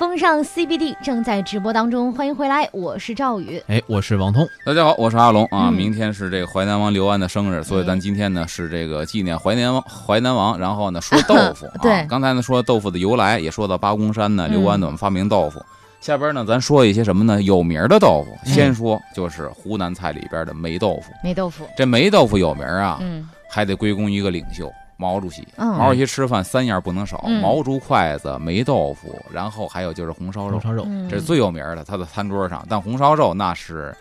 [0.00, 3.62] 风尚 CBD 正在直播当中，欢迎回来，我是赵宇。
[3.66, 5.68] 哎，我是王通，大家好，我是阿龙啊。
[5.68, 11.76] 嗯明天是这个淮南王刘安的生日，所以咱哎今天呢是这个纪念淮南王淮南王，然后呢说豆腐 啊。
[11.82, 15.62] 对刚才呢说豆腐的由来，也说到八公山呢，嗯刘安怎么发明豆腐。
[16.00, 17.42] 下边呢咱说一些什么呢？
[17.42, 21.12] 有名的豆腐，嗯先说就是湖南菜里边的霉豆腐。
[21.22, 25.46] 霉豆腐，这霉豆腐有名啊，嗯还得归功于一个领袖毛主席。
[25.56, 30.60] 嗯毛主席吃饭三样不能少：嗯毛竹筷子、霉豆腐，然后还有就是红烧肉红。
[30.60, 32.64] 烧肉，嗯，这是最有名的，他的餐桌上。
[32.68, 33.94] 但红烧肉那是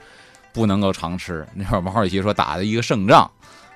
[0.52, 1.48] 不能够常吃。
[1.54, 3.30] 那会儿毛主席说打了一个胜仗，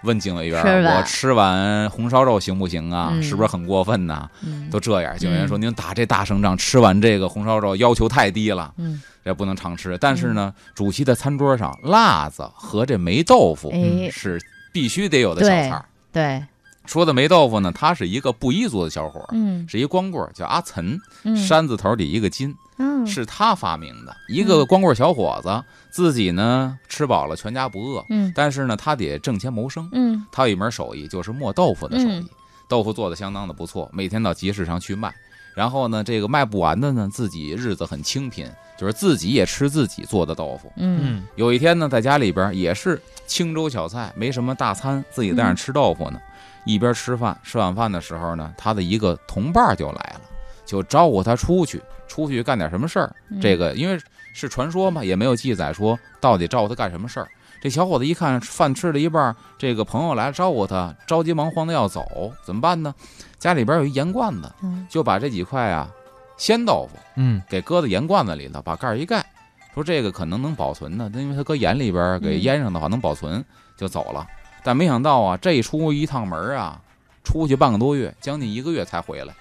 [0.03, 3.09] 问警卫员是：“吧我吃完红烧肉行不行啊？
[3.13, 5.17] 嗯是不是很过分呐？”嗯都这样。
[5.17, 14.41] 警卫员说：“您打这大胜仗，吃完这个红烧肉要求太低了，嗯，这不能常吃。”但是呢，主席的餐桌上辣子和这霉豆腐哎，是
[14.73, 15.85] 必须得有的小菜儿。
[16.11, 16.43] 对，
[16.85, 22.55] 说的霉豆腐呢，他是一个布依族的小伙儿，嗯是一光棍儿，叫阿岑，嗯，山字头底一个金。
[22.77, 24.15] 嗯是他发明的。
[24.27, 29.87] 一个光棍小伙子，自己呢吃饱了，全家不饿，嗯但是呢，他得挣钱谋生。
[29.91, 32.29] 嗯他有一门手艺，就是磨豆腐的手艺嗯。
[32.67, 35.13] 豆腐做的相当的不错，每天到集市上去卖。
[35.53, 40.71] 然后呢，这个卖不完的呢，自己日子很清贫，就是自己也吃自己做的豆腐。
[40.77, 46.19] 嗯嗯，有一天呢，在家里边也是清粥小菜，没什么大餐，自己在那吃豆腐呢。
[46.65, 50.21] 一边吃饭，吃晚饭的时候呢，他的一个同伴就来了，
[50.65, 53.13] 就招呼他出去，出去干点什么事儿。
[53.29, 53.99] 嗯这个因为
[54.33, 57.27] 是传说嘛，也没有记载说到底招呼他干什么事儿。
[57.61, 62.93] 这小伙子一看饭吃了一半，这个朋友来招呼他，着急忙慌的要走，怎么办呢？
[63.39, 65.89] 家里边有一盐罐子，嗯就把这几块啊
[66.37, 69.25] 鲜豆腐嗯，给搁在盐罐子里头，把盖儿一盖，
[69.73, 73.43] 说这个可能能保存呢，因为他搁盐里边儿给腌上的话能保存，
[73.77, 74.27] 就走了。
[74.63, 76.79] 但没想到啊，这一出一趟门啊，
[77.23, 79.33] 出去半个多月，将近一个月才回来。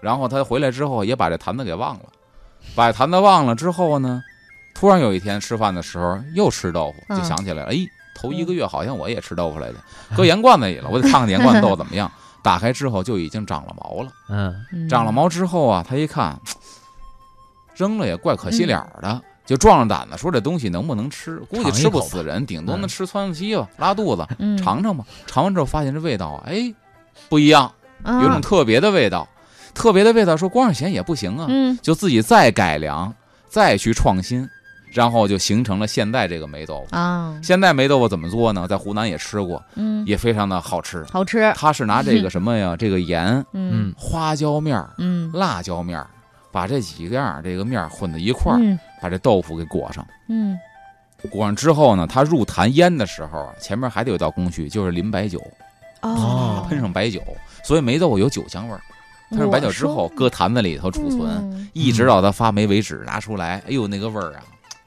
[0.00, 2.04] 然后他回来之后也把这坛子给忘了，
[2.74, 4.22] 把坛子忘了之后呢，
[4.74, 7.76] 突然有一天吃饭的时候又吃豆腐，嗯就想起来了，哎，
[8.14, 9.78] 头一个月好像我也吃豆腐来着，
[10.16, 12.10] 搁盐罐子里了，我得看看盐罐子豆腐怎么样。
[12.42, 14.12] 打开之后就已经长了毛了。
[14.28, 16.38] 嗯，嗯长了毛之后啊，他一看，
[17.74, 21.38] 扔了也怪可惜了的，就壮着胆子说这东西能不能吃？
[21.48, 25.04] 估计吃不死人，顶多能嗯吃窜稀吧，拉肚子，嗯尝尝吧。
[25.26, 26.74] 尝完之后发现这味道啊，哎，
[27.28, 29.26] 不一样，啊有种特别的味道。
[29.72, 33.12] 特别的味道，说光是咸也不行啊，嗯就自己再改良，
[33.46, 34.48] 再去创新，
[34.90, 36.96] 然后就形成了现在这个霉豆腐。
[36.96, 38.66] 啊现在霉豆腐怎么做呢？
[38.66, 41.04] 在湖南也吃过，嗯也非常的好吃。
[41.10, 42.74] 好吃它是拿这个 什么呀？
[42.74, 46.06] 这个盐、嗯嗯，花椒面儿、嗯辣椒面儿，
[46.50, 50.04] 把这几样这个面儿混在一块儿，嗯把这豆腐给裹上。
[50.28, 50.58] 嗯
[51.30, 55.40] 裹上之后呢，它入坛腌的时候啊，前面还得有道工序，就是淋白酒，
[56.02, 57.22] 哦喷上白酒，
[57.64, 58.80] 所以霉豆腐有酒香味儿。
[59.30, 64.42] 喷上白酒之后，搁坛子里头储存，嗯一直到它发霉为止，拿出来，哎呦，那个味儿啊，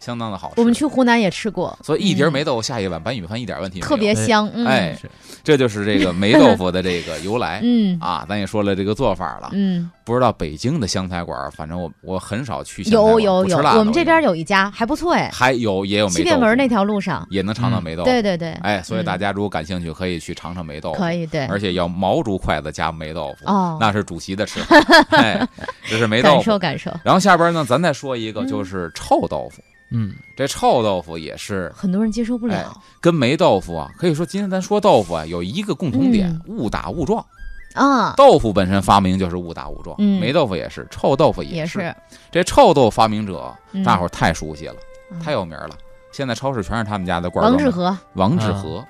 [0.10, 0.60] 相当的好吃。
[0.60, 3.88] 我们去湖南也吃过，所以一碟嗯梅豆腐下一碗白米饭一点问题没有。
[3.88, 4.50] 特别香。
[4.56, 4.98] 嗯、哎，
[5.44, 8.26] 这就是这个梅豆腐的这个由来 嗯啊。
[8.28, 17.28] 咱也说了这个做法了，嗯，不知道北京的湘菜馆，反正我我很少去有有有，我们这边有有一家还不错哎，还有也有梅豆腐西便门那条路上。
[17.30, 18.10] 也能尝到嗯梅豆腐。
[18.10, 21.00] 对对对，哎，所以嗯大家如果感兴趣，可以去尝尝梅豆腐。
[21.00, 21.46] 可以对。
[21.46, 24.76] 而且要毛竹筷子加梅豆腐，哦，那是主席的吃法。
[25.18, 25.48] 哎，
[25.88, 26.60] 这是梅豆腐感受。
[26.60, 29.62] 感受，然后下边呢，咱再说一个，嗯就是臭豆腐。
[29.92, 37.26] 嗯，这臭豆腐也是很多人接受不哎了跟霉豆腐啊，可以说今天咱说豆腐啊，有一个共同点，误打误撞。
[37.74, 41.96] 啊，豆腐本身发明就是误打误撞，嗯豆腐也是，臭豆腐也是。
[42.32, 44.76] 这臭豆腐发明者，嗯大伙儿太熟悉了，
[45.12, 45.72] 嗯太有名了。
[46.12, 47.54] 现在超市全是他们家的罐装。
[47.56, 48.84] 王致和，王致和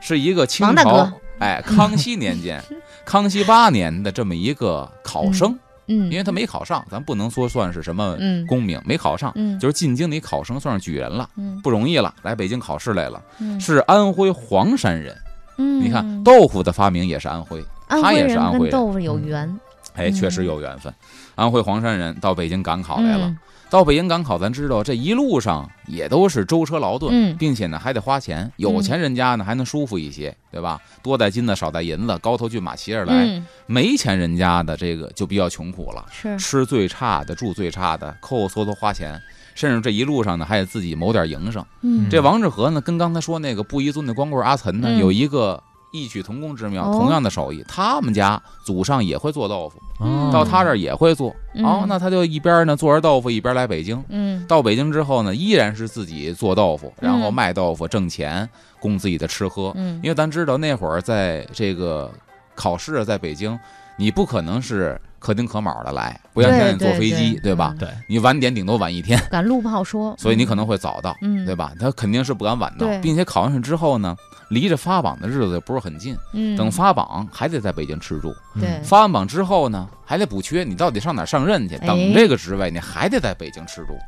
[0.00, 2.62] 是一个清朝哎康熙年间，
[3.06, 8.46] 康熙八年的这么一个考生，嗯，因为他没考上，咱不能说算是什么嗯。
[8.46, 9.58] 功名，没考上，嗯。
[9.58, 11.60] 就是进京的考生，算是举人了，嗯。
[11.62, 13.60] 不容易了，来北京考试来了，嗯。
[13.60, 15.16] 是安徽黄山人。
[15.58, 18.70] 嗯，你看豆腐的发明也是安徽，他也是安徽人。
[18.70, 19.48] 豆腐有缘，
[19.94, 20.92] 哎，嗯确实有缘分。
[21.34, 28.50] 安徽黄山人到北京赶考来了，嗯到北京赶考，咱知道这一路上也都是舟车劳顿，嗯并且呢还得花钱。
[28.56, 30.80] 有钱人家呢还能舒服一些，对吧？
[31.02, 33.12] 多带金子少带银子，高头骏马骑着来。
[33.12, 36.06] 嗯，没钱人家的这个就比较穷苦了，
[36.38, 39.20] 吃最差的，住最差的，抠抠搜搜花钱，
[39.56, 41.64] 甚至这一路上呢还得自己谋点营生。
[41.82, 45.60] 嗯这王致和呢，跟刚才说那个布衣尊的光棍阿岑呢，嗯有一个
[45.96, 51.34] 异曲同工之妙，哦同样的手艺，他们家祖上也会做豆腐，嗯到他这儿也会做。
[51.54, 54.02] 嗯哦，那他就一边呢做着豆腐，一边来北京。
[54.08, 59.72] 嗯到北京之后呢，依然是自己做豆腐，然后嗯卖豆腐挣钱，供自己的吃喝。
[59.76, 62.10] 嗯，因为咱知道那会儿在这个
[62.54, 63.58] 考试啊，在北京，
[63.96, 67.74] 你不可能是可丁可卯的来，不像现在坐飞机，对吧？？
[67.78, 71.72] 对，你晚点顶多晚一天，赶路不好说，所以你可能会早到，嗯，对吧？
[71.80, 74.14] 他肯定是不敢晚到，并且考完试之后呢，
[74.48, 78.34] 离着发榜的日子也不是很近，嗯，等发榜还得在北京吃住。
[78.60, 81.74] 对，发完榜之后呢，还得补缺，你到底上哪上任去？
[81.76, 83.98] 哎等这个职位，你还得在北京吃住。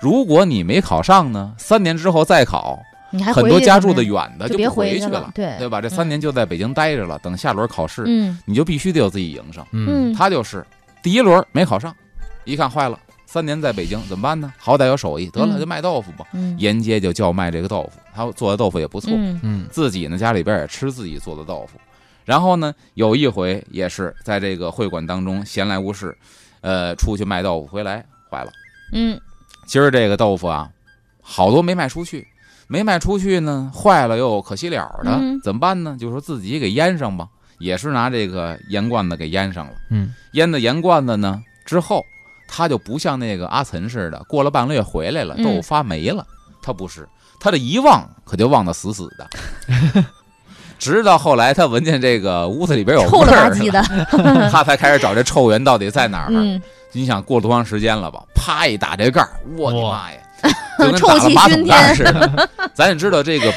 [0.00, 2.78] 如果你没考上呢，三年之后再考，
[3.10, 5.80] 你还很多家住的远的就别不回去了对对吧？
[5.80, 9.64] 这嗯三年就在北京待着了，等下轮考试，嗯你就必须得有自己营生。
[9.72, 10.64] 嗯嗯，他就是
[11.02, 11.92] 第一轮没考上，
[12.44, 12.98] 一看坏了，
[13.30, 14.50] 三年在北京怎么办呢？
[14.56, 16.24] 好歹有手艺，得了嗯就卖豆腐吧。
[16.32, 21.78] 嗯沿街就叫卖这个豆腐，他做的豆腐也不错，嗯嗯自己呢家里边也吃自己做的豆腐。
[22.24, 26.16] 然后呢，有一回也是在这个会馆当中闲来无事，
[26.62, 28.50] 呃，出去卖豆腐回来坏了。
[28.94, 29.20] 嗯
[29.66, 30.70] 今儿这个豆腐啊，
[31.20, 32.26] 好多没卖出去，
[32.66, 35.98] 没卖出去呢，坏了又可惜了的，嗯怎么办呢？
[36.00, 39.72] 就说自己给腌上吧，也是拿这个盐罐子给腌上了。
[39.90, 42.02] 嗯腌的盐罐子呢之后，
[42.48, 46.26] 他就不像那个阿岑似的，过了半个月回来了，嗯豆腐发霉了。
[46.60, 47.08] 他不是，
[47.38, 50.04] 他这一忘可就忘得死死的。
[50.78, 53.82] 直到后来，他闻见这个屋子里边有臭了味儿吧唧的，
[54.50, 56.28] 他才开始找这臭源到底在哪儿。
[56.30, 56.60] 嗯，
[56.92, 58.22] 你想过了多长时间了吧？
[58.34, 60.18] 啪一打这盖儿，我的妈呀，
[60.78, 62.48] 就跟打了马桶盖似的。
[62.74, 63.52] 咱也知道这个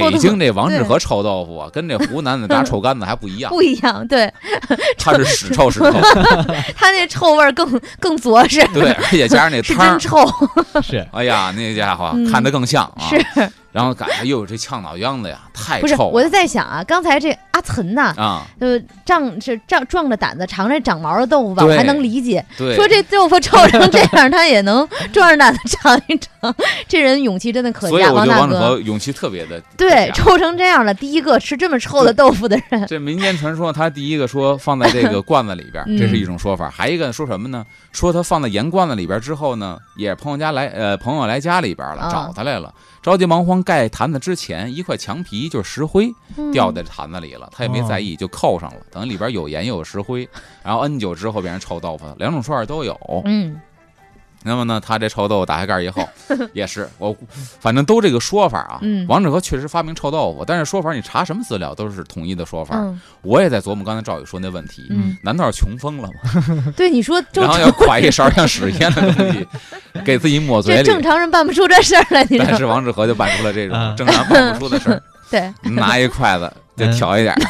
[0.00, 4.32] 北京这王致和臭豆腐啊，跟这湖南的 炸臭干子还不一样，不一样，对。
[4.98, 5.90] 它是屎臭屎臭，
[6.76, 11.06] 它那臭味儿更更着实，对，而且加上那是汤真儿，臭，是。
[11.12, 12.30] 哎呀，那家伙嗯。
[12.30, 13.08] 看着更像啊。
[13.10, 15.96] 是然后赶上又有这呛脑秧子呀， 太不是？
[15.96, 18.46] 臭了我就在想啊，刚才这阿岑呐，啊！
[18.60, 18.66] 就
[19.04, 22.44] 仗是仗壮着胆子尝这长毛的豆腐吧，我对还能理解。
[22.56, 26.54] 对，说这豆腐臭成这样， 他也能壮着胆子尝一尝，
[26.86, 28.60] 这人勇气真的可嘉，所以我觉得王大哥。
[28.60, 37.64] 和勇气特别的对，臭成这样了，第一个吃这么臭的豆腐的人，这民间传说，他第一个说放在这个罐子里边，嗯这是一种说法；还一个说什么呢？
[37.92, 42.72] 说他放在盐罐子里边之后呢，也朋友家来，呃，朋友来家里边了，啊找他来了，
[43.02, 46.14] 着急忙慌盖坛子之前，一块墙皮就是石灰
[46.52, 48.80] 掉在坛子里了，他也没在意，就扣上了。
[48.92, 50.28] 等里边有盐又有石灰，
[50.62, 52.96] 然后 N 久之后变成臭豆腐了，两种说法都有。
[53.24, 53.60] 嗯
[54.44, 56.08] 那么呢，他这臭豆腐打开盖儿以后，
[56.52, 57.14] 也是我，
[57.60, 58.78] 反正都这个说法啊。
[58.82, 62.76] 嗯王致和确实发明臭豆腐，但是说法你查什么资料都是统一的说法。
[62.76, 66.72] 嗯我也在琢磨刚才赵宇说那问题，嗯，难道是穷疯了吗？
[66.76, 69.46] 对，你说 周然后要㧟一勺像屎一样的东西
[70.04, 72.24] 给自己抹嘴里，这正常人办不出这事儿来？
[72.38, 75.00] 但是王致和就办出了这种嗯正常办不出的事儿，
[75.30, 77.40] 对，拿一筷子就挑一点儿。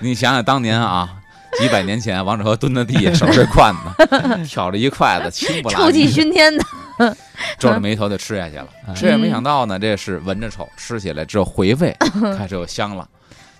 [0.00, 1.08] 你想想当年啊，
[1.58, 7.16] 几百年前，王致和蹲在地下手是筷子， 挑着一筷子，轻不拉臭气，熏天的，
[7.58, 8.68] 皱着眉头就吃下去了。
[8.86, 11.96] 嗯吃也没想到呢，这是闻着臭，吃起来之后回味，
[12.36, 13.06] 开始又香了。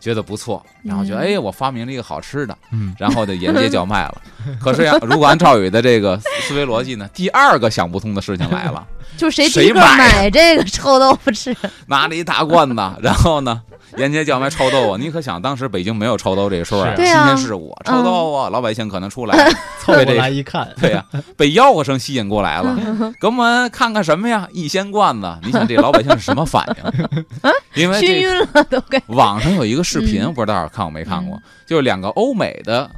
[0.01, 4.23] 觉得不错，然后觉得嗯哎，我发明了一个好吃的，嗯，然后就沿街 叫卖了。
[4.61, 8.87] 可是呀，如果按赵宇的这个思维逻辑呢，第二个想不通的事情来了，
[9.17, 11.55] 就谁第谁一个买买这个臭豆腐吃？
[11.87, 13.61] 拿着一大罐子，然后呢，
[13.97, 14.97] 沿街叫卖臭豆腐。
[14.97, 21.05] 你可想，当时北京没有臭豆这说啊，是新鲜事物，臭豆腐，老百姓可能出来， 凑过这个来一看， 对呀、
[21.37, 22.77] 被吆喝声吸引过来了，
[23.21, 24.49] 给我们看看什么呀？
[24.53, 27.53] 一掀罐子，你想这老百姓是什么反应？
[27.75, 28.83] 因为这熏晕了都。
[29.09, 32.91] 网上有一个视频，嗯不知道看过没看过嗯，就是两个欧美的，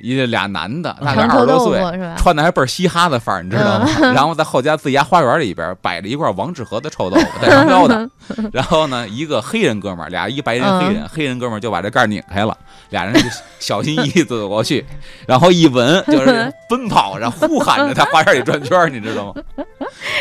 [0.00, 1.78] 一俩男的，大概二十多岁。
[1.92, 2.14] 是吧？
[2.16, 3.88] 穿的还倍儿嘻哈的范儿，你知道吗？
[4.02, 8.08] 嗯 然后在后家自己家花园里边摆着一块王致和的臭豆腐，带商标的。
[8.52, 12.56] 然后呢，一个黑人哥们儿，俩一白人嗯黑人，黑人哥们儿就把这盖儿拧开了，
[12.90, 13.20] 俩人就
[13.58, 14.84] 小心翼翼地走过去，
[15.26, 19.42] 然后一闻就是奔跑着、呼喊着在花园里转圈儿，你知道吗？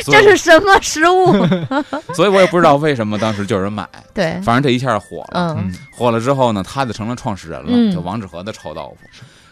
[0.06, 1.34] 这是什么食物？
[2.16, 5.54] 所以我也不知道为什么当时就有人买，对，反正这一下火了。
[5.56, 9.08] 嗯嗯，火了之后呢，他就成了创始人了，嗯就王致和的臭豆腐。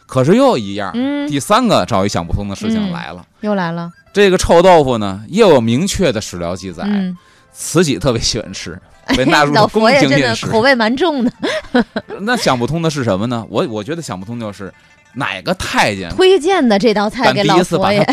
[0.07, 3.23] 可是又一样，嗯，第三个赵一想不通的事情嗯来了。
[3.41, 3.91] 又来了。
[4.11, 7.15] 这个臭豆腐呢，又有明确的史料记载，嗯，
[7.53, 8.79] 慈禧特别喜欢吃，
[9.15, 10.47] 被纳入了宫廷饮食。
[10.47, 11.31] 口味蛮重的，
[12.21, 13.45] 那想不通的是什么呢？
[13.49, 14.73] 我我觉得想不通就是
[15.13, 18.03] 哪个太监推荐的这道菜给老佛爷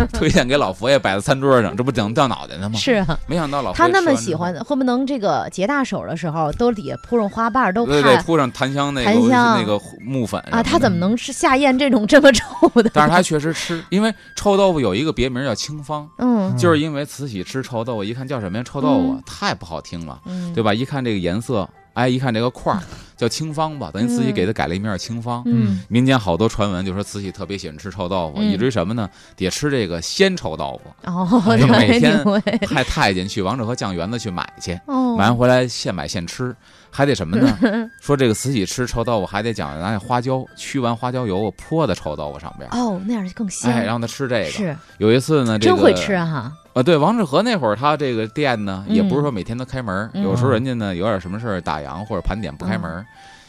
[0.12, 2.78] 推荐给老佛爷摆在餐桌上，这不整掉脑袋呢吗？
[2.78, 11.06] 是啊，没想到老佛他那爷吃完之后么喜欢，会不能这个结大手的时候都底下铺上花瓣儿，都对对，铺上檀香那个檀香那个木粉啊，他怎么么？
[11.06, 12.90] 能吃下咽这种这么臭的？
[12.94, 18.64] 但是他确实吃，因为臭豆腐有一个别名叫清芳，嗯就是因为慈禧吃臭豆腐，一看叫什么呀？
[18.64, 20.72] 臭豆腐嗯太不好听了，嗯，对吧？
[20.72, 22.80] 一看这个颜色，哎，一看这个块儿
[23.16, 25.42] 叫清芳吧，等于慈禧给他改了一名叫清芳。
[25.46, 29.08] 嗯民间好多传闻就说慈禧特别喜欢吃臭豆腐，嗯以至于什么呢？
[29.36, 32.24] 得吃这个鲜臭豆腐，哦，哎呦那还每天
[32.68, 36.54] 派太监去王致和酱园子去买去，哦，买完回来现买现吃，
[36.94, 37.58] 还得什么呢？
[38.00, 44.50] 说这个慈禧吃臭豆腐还得讲拿那花椒驱完花椒油泼在臭豆腐上边，哦，那样就更香，哎，让他吃这个。
[44.50, 53.04] 是有一次呢，这个真会吃啊哈，啊，对，王致和那会儿他这个店呢，嗯也不是说每天都开门，嗯有时候人家呢有点什么事儿打烊或者盘点不开门儿。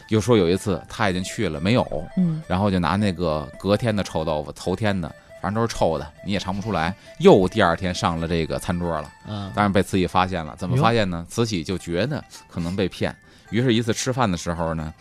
[0.08, 1.86] 又说有一次他已经去了没有，
[2.18, 5.08] 嗯然后就拿那个隔天的臭豆腐，头天的，
[5.40, 6.94] 反正都是臭的，你也尝不出来。
[7.20, 10.54] 又第二天上了这个餐桌了，嗯，当然被慈禧发现了。
[10.58, 11.24] 怎么发现呢？
[11.28, 13.16] 慈禧就觉得可能被骗，
[13.50, 14.92] 于是一次吃饭的时候呢，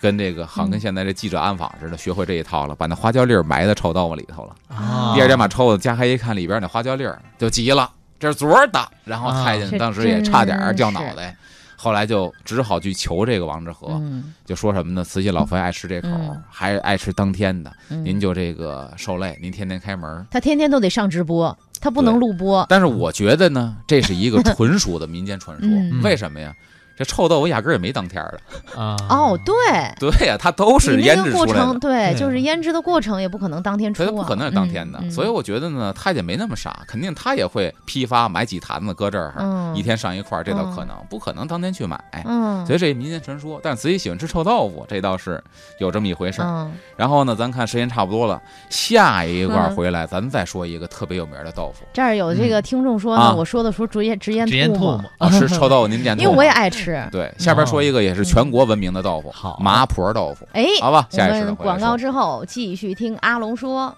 [0.00, 4.54] 跟这个好像跟嗯现在这记者暗访似的，学会这一套了，把那花椒粒儿埋在臭豆腐里头了。
[4.68, 8.80] 啊第二天把臭豆夹开一看，里边那花椒粒儿就急了，这是昨儿的。
[9.04, 11.36] 然后太监当时也差点掉脑袋，
[11.76, 15.04] 后来就只好去求这个王致和，嗯就说什么呢？
[15.04, 16.08] 慈禧老佛爷爱吃这口
[16.50, 20.26] 还爱吃当天的，嗯，您就这个受累，您天天开门。
[20.30, 25.68] 他天天都得上直播，他不能录播，但是我觉得呢，这是一个 纯属的民间传说。
[25.68, 26.54] 嗯为什么呀？
[26.96, 28.40] 这臭豆腐压根儿也没当天儿的，
[28.80, 29.54] 啊，哦，对。
[29.98, 31.54] 对呀，它都是腌制出来的。
[31.54, 41.98] 程，对，就是腌制的过程也不可能当天出啊，它不可能是当天的，嗯所以我觉得呢，太监没那么傻，肯定他也会批发买几坛子搁这儿，嗯一天上一块儿，这倒可能，不可能当天去买。
[42.24, 45.42] 嗯，所以这是民间传说，但是慈禧喜欢吃臭豆腐，这倒是
[45.78, 46.46] 有这么一回事儿。
[46.46, 48.40] 嗯然后呢，咱看时间差不多了，
[48.70, 55.00] 下一罐嗯回来，咱再说一个特别有名的豆腐这儿有这个听众说啊呢，我说的时候直咽直咽直咽吐
[55.32, 56.83] 是臭豆腐，您点因为我也爱吃。
[57.10, 57.32] 对。
[57.38, 63.94] 下边说一个也是全国闻名的豆腐，好麻婆豆腐，哎，好吧，我下一时们的回来说广告之后继续听阿龙说。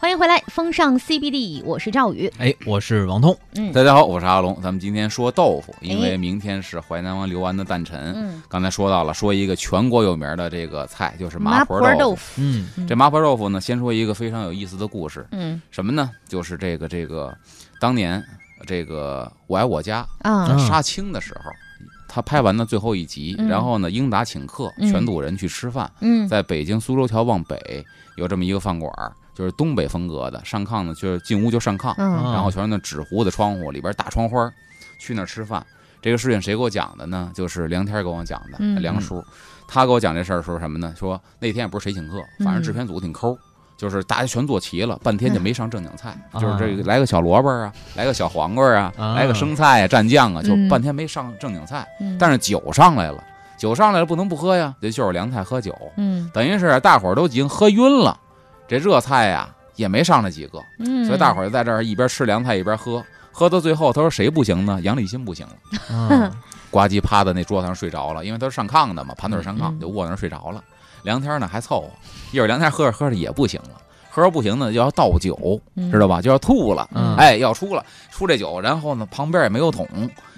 [0.00, 2.32] 欢迎回来，风尚 CBD，我是赵宇。
[2.38, 8.14] 哎，我是王通，嗯大家好，我是阿龙，咱们今天说豆腐，因为哎明天是淮南王刘安的诞辰。
[8.16, 11.98] 嗯，刚才说到了，说一个全国有名的这个菜就是麻婆腐。
[11.98, 12.40] 豆腐。
[12.40, 16.08] 嗯嗯这麻婆豆腐呢，先说一个非常有意思的故事，嗯什么呢？
[16.28, 17.36] 就是这个这个，
[17.80, 18.24] 当年
[18.66, 21.50] 这个《我爱我家》啊嗯杀青的时候，
[22.08, 27.84] 他拍完的最后一集，嗯然后呢，英达请客，嗯全组人去吃饭，嗯在北京苏州桥往北
[28.16, 34.52] 有这么一个饭馆儿，就是东北风格的，上炕呢就是进屋就上炕，然后全是那纸糊的窗户，里边大窗花儿，
[34.98, 35.64] 去那儿吃饭。
[36.00, 37.30] 这个事情谁给我讲的呢？
[37.34, 39.24] 就是梁天给我讲的，嗯梁叔，
[39.66, 40.94] 他给我讲这事儿说什么呢？
[40.96, 43.36] 说那天也不是谁请客，反正嗯制片组挺抠。
[43.78, 51.86] 就是大家全做齐了，半天就没上正经菜，嗯就是这个来个小萝卜啊，来个小黄瓜啊，啊来个生菜啊，蘸酱啊，就嗯半天没上正经菜。
[52.00, 53.22] 嗯，但是酒上来了，
[53.56, 58.18] 酒上来了不能不喝呀，这就是凉菜喝酒，嗯等于是大伙儿都已经喝晕了，
[58.66, 63.00] 这热菜呀也没上来几个，嗯，所以大伙儿就在这儿一边吃凉菜一边喝，
[63.30, 64.80] 喝到最后，他说谁不行呢？
[64.82, 66.32] 杨立新不行了，啊
[66.70, 70.62] 呱唧趴在那桌子上睡着了，因为他是上炕的嘛，盘腿上炕嗯就卧那儿睡着了。
[71.08, 71.88] 梁天呢还凑合，
[72.32, 73.80] 一会儿聊天喝着喝着也不行了，
[74.10, 76.20] 喝喝着不行呢，就要倒酒，嗯知道吧？
[76.20, 79.86] 就要吐了，嗯哎，要出了，出这酒，然后呢，旁边也没有桶，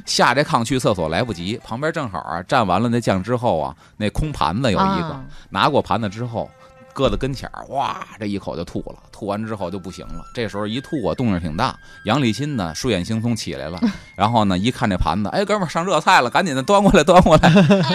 [0.05, 6.49] 下这炕去厕所来不及，旁边正好啊，蘸完了那酱之后啊，那空盘子有一个，啊拿过盘子之后，
[6.93, 8.97] 搁在跟前儿，哇，这一口就吐了。
[9.21, 10.25] 吐完之后就不行了。
[10.33, 11.77] 这时候一吐啊，动静挺大。
[12.07, 13.79] 杨立新呢，睡眼惺忪起来了，
[14.17, 17.51] 然后呢，一看这盘子，哎，哥们儿上热菜了，赶紧的端过来，端过来，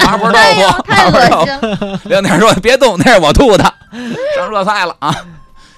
[0.05, 1.45] 麻婆豆腐，太麻婆豆腐。
[1.45, 1.99] 心了。
[2.03, 3.63] 刘天说别动，那是我吐的，
[4.38, 5.11] 上热菜了啊。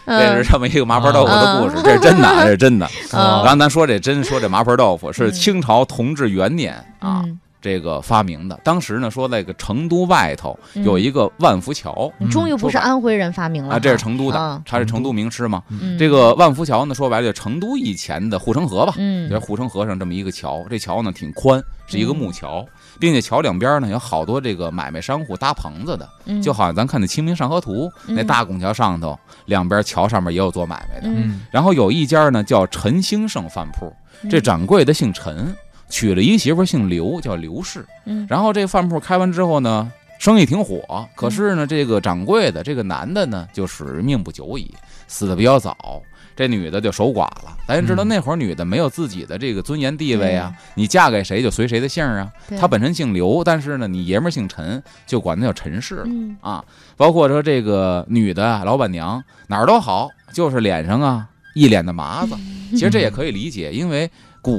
[0.05, 2.85] 这嗯是这么一个麻婆豆腐的故事，这是真的啊，这是真的。
[3.13, 8.57] 嗯刚才咱说这真说这麻婆豆腐是嗯清朝同治元年啊，嗯这个发明的。
[8.63, 10.83] 当时呢说那个成都外头嗯。
[10.85, 12.09] 有一个万福桥。
[12.17, 15.61] 你终于不是安徽人发明了啊，这是成都的嗯，它是成都名师嘛。
[15.67, 15.97] 嗯。
[15.97, 19.29] 这个万福桥呢，说白了就是成都以前的护城河吧，嗯。
[19.29, 20.65] 就是护城河上这么一个桥。
[20.69, 22.65] 这桥呢挺宽，是一个木桥，
[22.99, 26.41] 并且桥两边呢有好多这个买卖商户搭棚子的，嗯。
[26.41, 31.09] 就好像咱看的《清明上河图》那嗯大拱桥上头，两边桥上面也有做买卖的。
[31.51, 33.91] 然后有一家呢叫陈兴盛饭铺，
[34.29, 35.53] 这掌柜的姓陈，
[35.89, 37.85] 娶了一媳妇姓刘，叫刘氏。
[38.05, 41.07] 嗯然后这饭铺开完之后呢，生意挺火。
[41.15, 44.73] 可是呢，这个掌柜的这个男的呢，就属于命不久矣，
[45.07, 46.01] 死的比较早。
[46.35, 47.57] 这女的就守寡了。
[47.67, 52.31] 咱也知道嗯那会儿女的没有自己的这个尊严地位啊，你嫁给谁就随谁的姓啊。
[52.59, 56.03] 她本身姓刘，但是呢，你爷们儿姓陈，就管她叫陈氏了。
[56.05, 56.63] 嗯啊，
[56.95, 62.35] 包括说这个女的啊老板娘哪儿都好，就是脸上啊一脸的麻子。
[62.69, 64.07] 其实这也可以理解，因为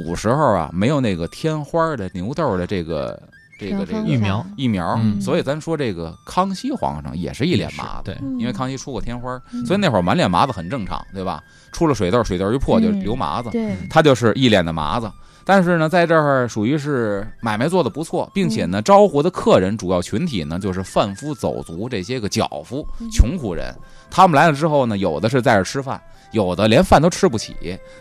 [0.01, 3.19] 古时候啊没有那个天花的牛痘的这个
[3.59, 4.45] 这个这个疫苗。
[4.55, 5.19] 疫苗，嗯。
[5.19, 8.03] 所以咱说这个康熙皇上也是一脸麻子。
[8.05, 8.39] 对，嗯。
[8.39, 9.65] 因为康熙出过天花，嗯。
[9.65, 11.43] 所以那会儿满脸麻子很正常，对吧？
[11.71, 13.75] 出了水痘，水痘一破就嗯流麻子，对。
[13.89, 15.11] 他就是一脸的麻子。
[15.45, 18.71] 但是呢，在这儿属于是买卖做得不错，并且嗯。
[18.71, 23.09] 呢，招呼的客人主要群体呢就是贩夫走卒这些个脚夫、嗯。
[23.09, 23.73] 穷苦人。
[24.11, 25.99] 他们来了之后呢，有的是在这儿吃饭，
[26.31, 27.55] 有的连饭都吃不起，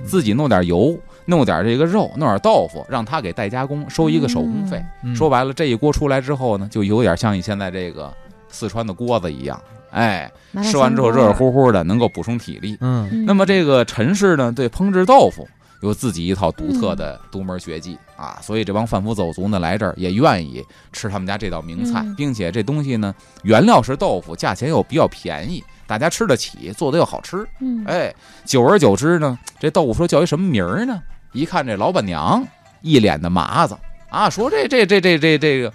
[0.04, 4.84] 自己弄点油，弄点这个肉，弄点豆腐，让他给代加工，收一个手工费。
[5.02, 8.12] 嗯说白了，这一锅出来之后呢，就有点像你现在这个
[8.48, 9.60] 四川的锅子一样，
[9.90, 10.30] 哎，
[10.62, 12.76] 吃完之后热热乎乎的，能够补充体力。
[12.80, 15.48] 嗯嗯那么这个陈氏呢，对烹制豆腐
[15.80, 23.14] 有自己一套独特的独门绝技啊，所以这帮贩夫走卒呢来这儿也愿意吃他们家这道名菜嗯，并且这东西呢
[23.44, 27.44] 原料是豆腐，价钱又比较便宜，大家吃得起，做的又好吃。
[27.60, 28.14] 嗯哎，
[28.44, 31.02] 久而久之呢，这豆腐说叫一什么名儿呢？
[31.32, 32.46] 一看这老板娘
[32.82, 33.76] 一脸的麻子
[34.10, 35.72] 啊，说这这这这这这个，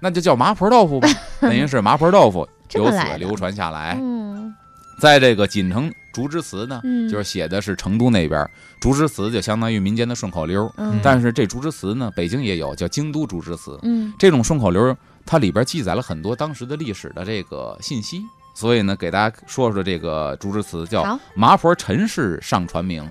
[0.00, 1.08] 那就叫麻婆豆腐吧，
[1.40, 3.96] 等于是麻婆豆腐 由此流传下来。
[3.98, 4.54] 嗯
[4.98, 8.48] 在这个锦城竹枝词呢，嗯就是写的是成都那边
[8.80, 10.72] 竹枝词，就相当于民间的顺口溜。
[10.78, 13.78] 嗯但是这竹枝词呢，北京也有，叫京都竹枝词。
[13.82, 14.96] 嗯这种顺口溜，
[15.26, 18.22] 它里边记载了很多当时的历史的这个信息。
[18.56, 23.06] 所以呢，给大家说说这个竹枝词，叫“麻婆陈氏上传名”，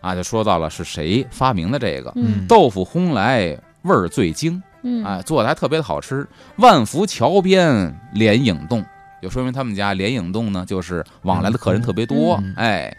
[0.00, 2.46] 啊，就说到了是谁发明的这个嗯。
[2.46, 5.04] 豆腐烘来味儿最精，嗯。
[5.04, 6.24] 哎，做的还特别的好吃。
[6.58, 8.84] 万福桥边连影洞，
[9.20, 12.38] 就说明他们家连影洞呢，就是往来的客人特别多。
[12.40, 12.54] 嗯。
[12.56, 12.96] 哎，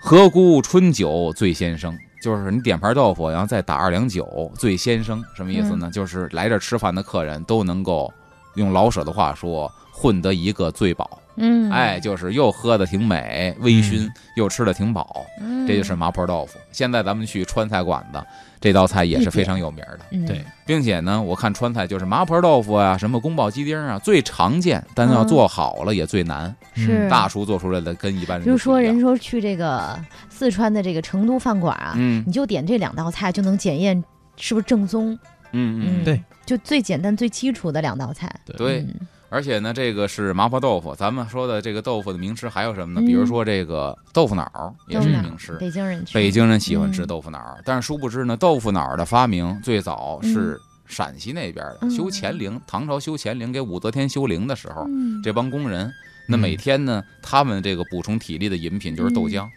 [0.00, 5.90] 河姑春酒醉先生，就是你点盘豆腐，然后再打二两酒，醉先生什么意思呢？
[5.92, 8.10] 就是来这儿吃饭的客人都能够
[8.54, 9.70] 用老舍的话说，
[10.02, 11.18] 混得一个醉饱。
[11.36, 16.58] 嗯哎，就是又喝的挺美，微醺，又吃的挺饱，嗯这就是麻婆豆腐。
[16.72, 18.22] 现在咱们去川菜馆子，
[18.60, 20.00] 这道菜也是非常有名的。
[20.10, 26.54] 嗯对，并且呢，我看川菜就是麻婆豆腐啊，什么宫保鸡丁啊，最常见，但要嗯做好了也最难。
[26.74, 29.98] 是大厨做出来的跟一般人就是说，人说去这个
[30.28, 34.04] 四川的这个成都饭馆啊，嗯你就点这两道菜就能检验
[34.36, 35.18] 是不是正宗。
[35.52, 38.30] 嗯嗯，对，就最简单、最基础的两道菜。
[38.58, 38.86] 对。
[39.32, 40.94] 嗯而且呢，这个是麻婆豆腐。
[40.94, 43.04] 咱们说的这个豆腐的名吃还有什么呢？
[43.04, 45.54] 嗯比如说这个豆腐脑儿也是一名吃。
[45.54, 55.90] 北京人吃，北京人喜欢吃嗯豆腐脑儿，但是殊不知呢，豆腐脑儿的发明最早是陕西那边的，嗯修乾陵，唐朝修乾陵给武则天修陵的时候，嗯这帮工人，
[56.28, 59.48] 那嗯每天呢，他们这个补充体力的饮品就是豆嗯浆。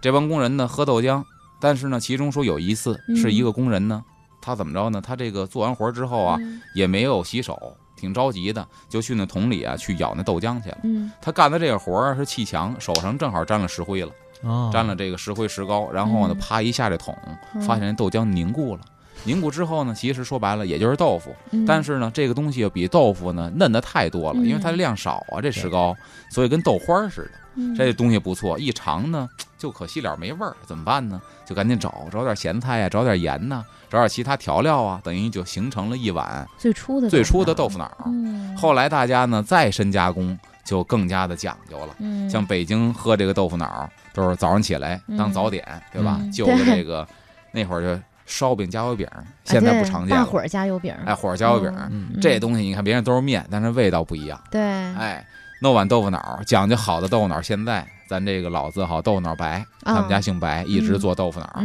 [0.00, 1.22] 这帮工人呢喝豆浆，
[1.60, 4.02] 但是呢，其中说有一次嗯是一个工人呢，
[4.40, 5.02] 他怎么着呢？
[5.02, 10.78] 他这个做完活之后啊，嗯也没有洗手，挺着急的，就去那桶里啊去舀那豆浆去了。
[10.84, 11.10] 嗯。
[11.20, 14.10] 他干的这个活儿是砌墙，手上正好沾了石灰了，
[14.42, 16.38] 哦，沾了这个石灰石膏，然后呢，嗯。
[16.38, 17.16] 啪一下这桶，
[17.54, 18.82] 嗯发现豆浆凝固了。
[19.24, 21.66] 凝固之后呢，其实说白了也就是豆腐，嗯。
[21.66, 24.46] 但是呢，这个东西比豆腐呢嫩的太多了，嗯。
[24.46, 25.94] 因为它量少啊，这石膏，
[26.30, 27.30] 所以跟豆花儿似的。
[27.58, 29.28] 嗯这东西不错，一尝呢
[29.58, 31.20] 就可惜了没味儿，怎么办呢？
[31.44, 37.90] 就赶紧找找点咸菜呀、找点盐呐、找点其他调料啊，等于就形成了一碗最初的最初的豆豆腐脑。
[38.06, 41.94] 嗯后来大家呢再深加工，就更加的讲究了。
[41.98, 46.20] 嗯，像北京喝这个豆腐脑，都是早上起来当早点，对吧？
[46.32, 47.06] 就个这个
[47.50, 49.06] 那会儿就烧饼加油饼，
[49.44, 50.22] 现在不常见了。
[50.22, 51.72] 大伙儿加油饼，哎，火加油饼，
[52.20, 54.38] 这东西你看别人都是面，但是味道不一样。
[54.50, 55.24] 对，哎，
[55.60, 57.42] 弄碗豆腐脑，讲究好的豆腐脑。
[57.42, 61.60] 现在咱这个老字号豆腐脑白，他们家姓白，一直做豆腐脑，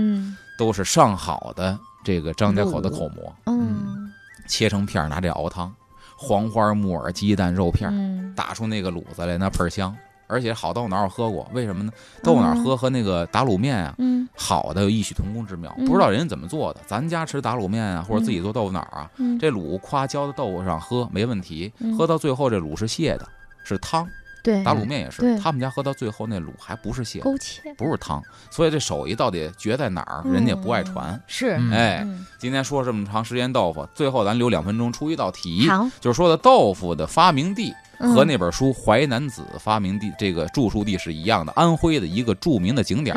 [0.57, 4.11] 都是上好的这个张家口的口蘑，嗯，
[4.47, 5.71] 切成片拿这熬汤，
[6.17, 9.95] 黄花、木耳、鸡蛋、肉片，打出那个卤子来，那倍儿香。
[10.25, 11.91] 而且好豆腐脑我喝过，为什么呢？
[12.23, 13.95] 豆腐脑喝和那个打卤面啊，
[14.35, 15.71] 好的有异曲同工之妙。
[15.85, 23.27] 不知道人家怎么做的，咱家吃打卤面啊，或者自己做豆腐脑啊，这卤夸浇在豆腐上喝没问题，喝到最后这卤是泄的，
[23.63, 24.07] 是汤。
[24.43, 30.21] 对，打卤面也是，他们家喝到最后那卤还不是蟹，勾芡，不是汤，所以这手艺到底绝在哪儿？
[30.29, 31.17] 人家不爱传。
[31.27, 32.05] 是，哎，
[32.37, 35.65] 今天说这么长时间豆腐，最后咱留两分钟出一道题，
[36.01, 43.15] 就是说的豆腐的发明地和那本书《淮南子》发明地这个著述地是一样的，安徽的一个著名的景点。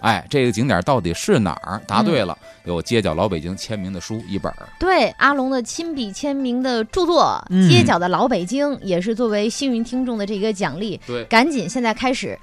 [0.00, 1.80] 哎，这个景点到底是哪儿？
[1.86, 4.52] 答对了，有街角老北京签名的书一本。
[4.78, 11.00] 对，阿龙的亲笔签名的著作《街角的老北京》也是作为幸运听众的这个奖励。
[11.06, 12.38] 对，赶紧现在开始，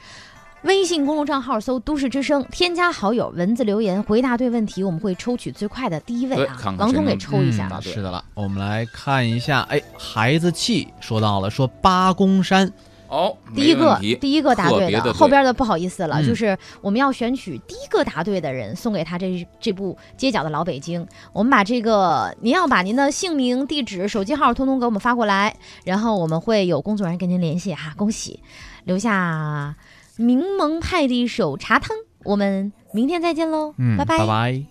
[0.63, 6.57] 微信公众账号搜“都市之声”，添加好友，文字留言回答对问题，我们会抽取最快的第一位啊！
[6.77, 7.69] 王总给抽一下。
[7.81, 9.61] 是的了，我们来看一下。
[9.69, 12.71] 哎，孩子气说到了，说八公山。
[13.11, 21.05] 哦，第一个第一个答对的，后边的不好意思了，就是我们要选取第一个答对的人，送给他这这部街角的老北京。
[21.33, 25.53] 我们把这个，您要把您的姓名、地址、手机号通通给我们发过来，
[25.83, 27.93] 然后我们会有工作人员跟您联系哈。
[27.97, 28.39] 恭喜，
[28.85, 29.75] 留下
[30.15, 34.63] 柠檬派的一手茶汤，我们明天再见喽，拜拜拜拜。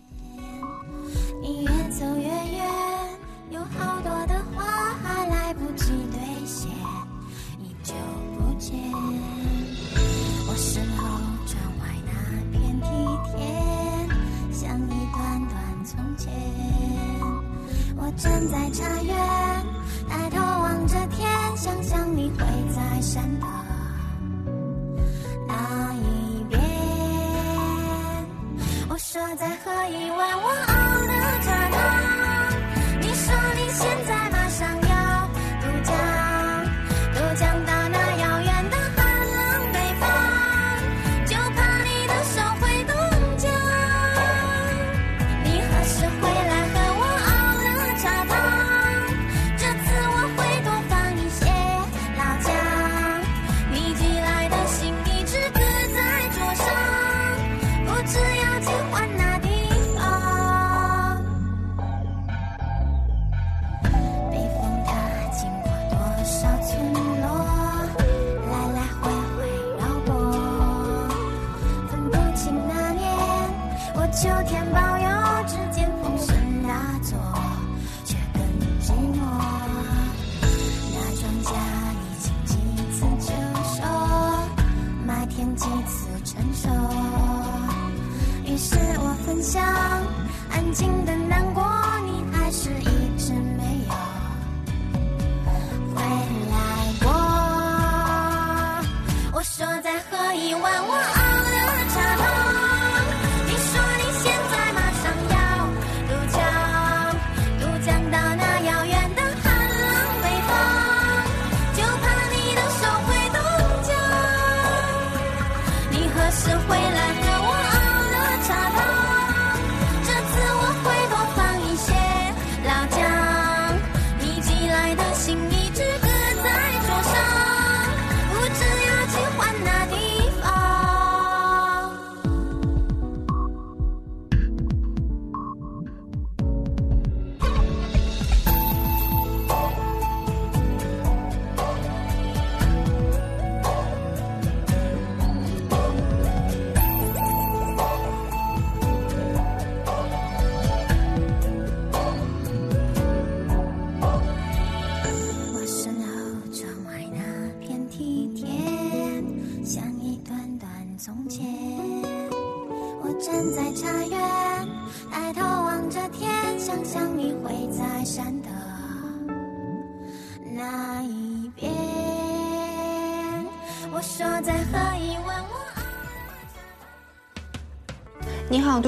[18.16, 19.16] 站在茶园，
[20.08, 22.44] 抬头望着天，想象你会
[22.74, 23.46] 在山的
[25.46, 26.61] 那一边。
[28.88, 30.74] 我说再喝一碗我熬
[31.06, 31.78] 的茶汤，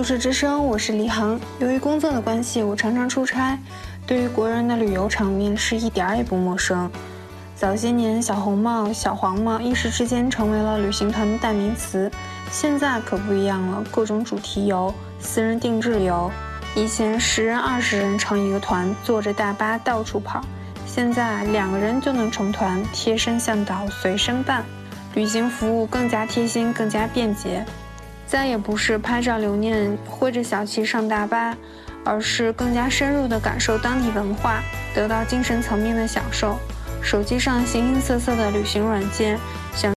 [0.03, 1.39] 都市之声，我是李恒。
[1.61, 3.57] 由于工作的关系，我常常出差，
[4.05, 6.91] 对于国人的旅游场面是一点儿也不陌生。
[7.55, 12.11] 早些年，小红帽、小黄帽一时之间成为了旅行团的代名词。
[12.51, 16.29] 现在可不一样了，各种主题游、私人定制游，
[16.75, 20.41] 以前十人、二十人成一个团，坐着大巴到处跑，
[20.85, 24.65] 现在两个人就能成团，贴身向导随身伴，
[25.15, 27.65] 旅行服务更加贴心，更加便捷。
[28.33, 31.55] 再也不是拍照留念、挥着小旗上大巴，
[32.03, 34.63] 而是更加深入的感受当地文化，
[34.95, 36.57] 得到精神层面的享受。
[37.03, 39.39] 手机上形形色色的旅行软件，
[39.75, 39.91] 想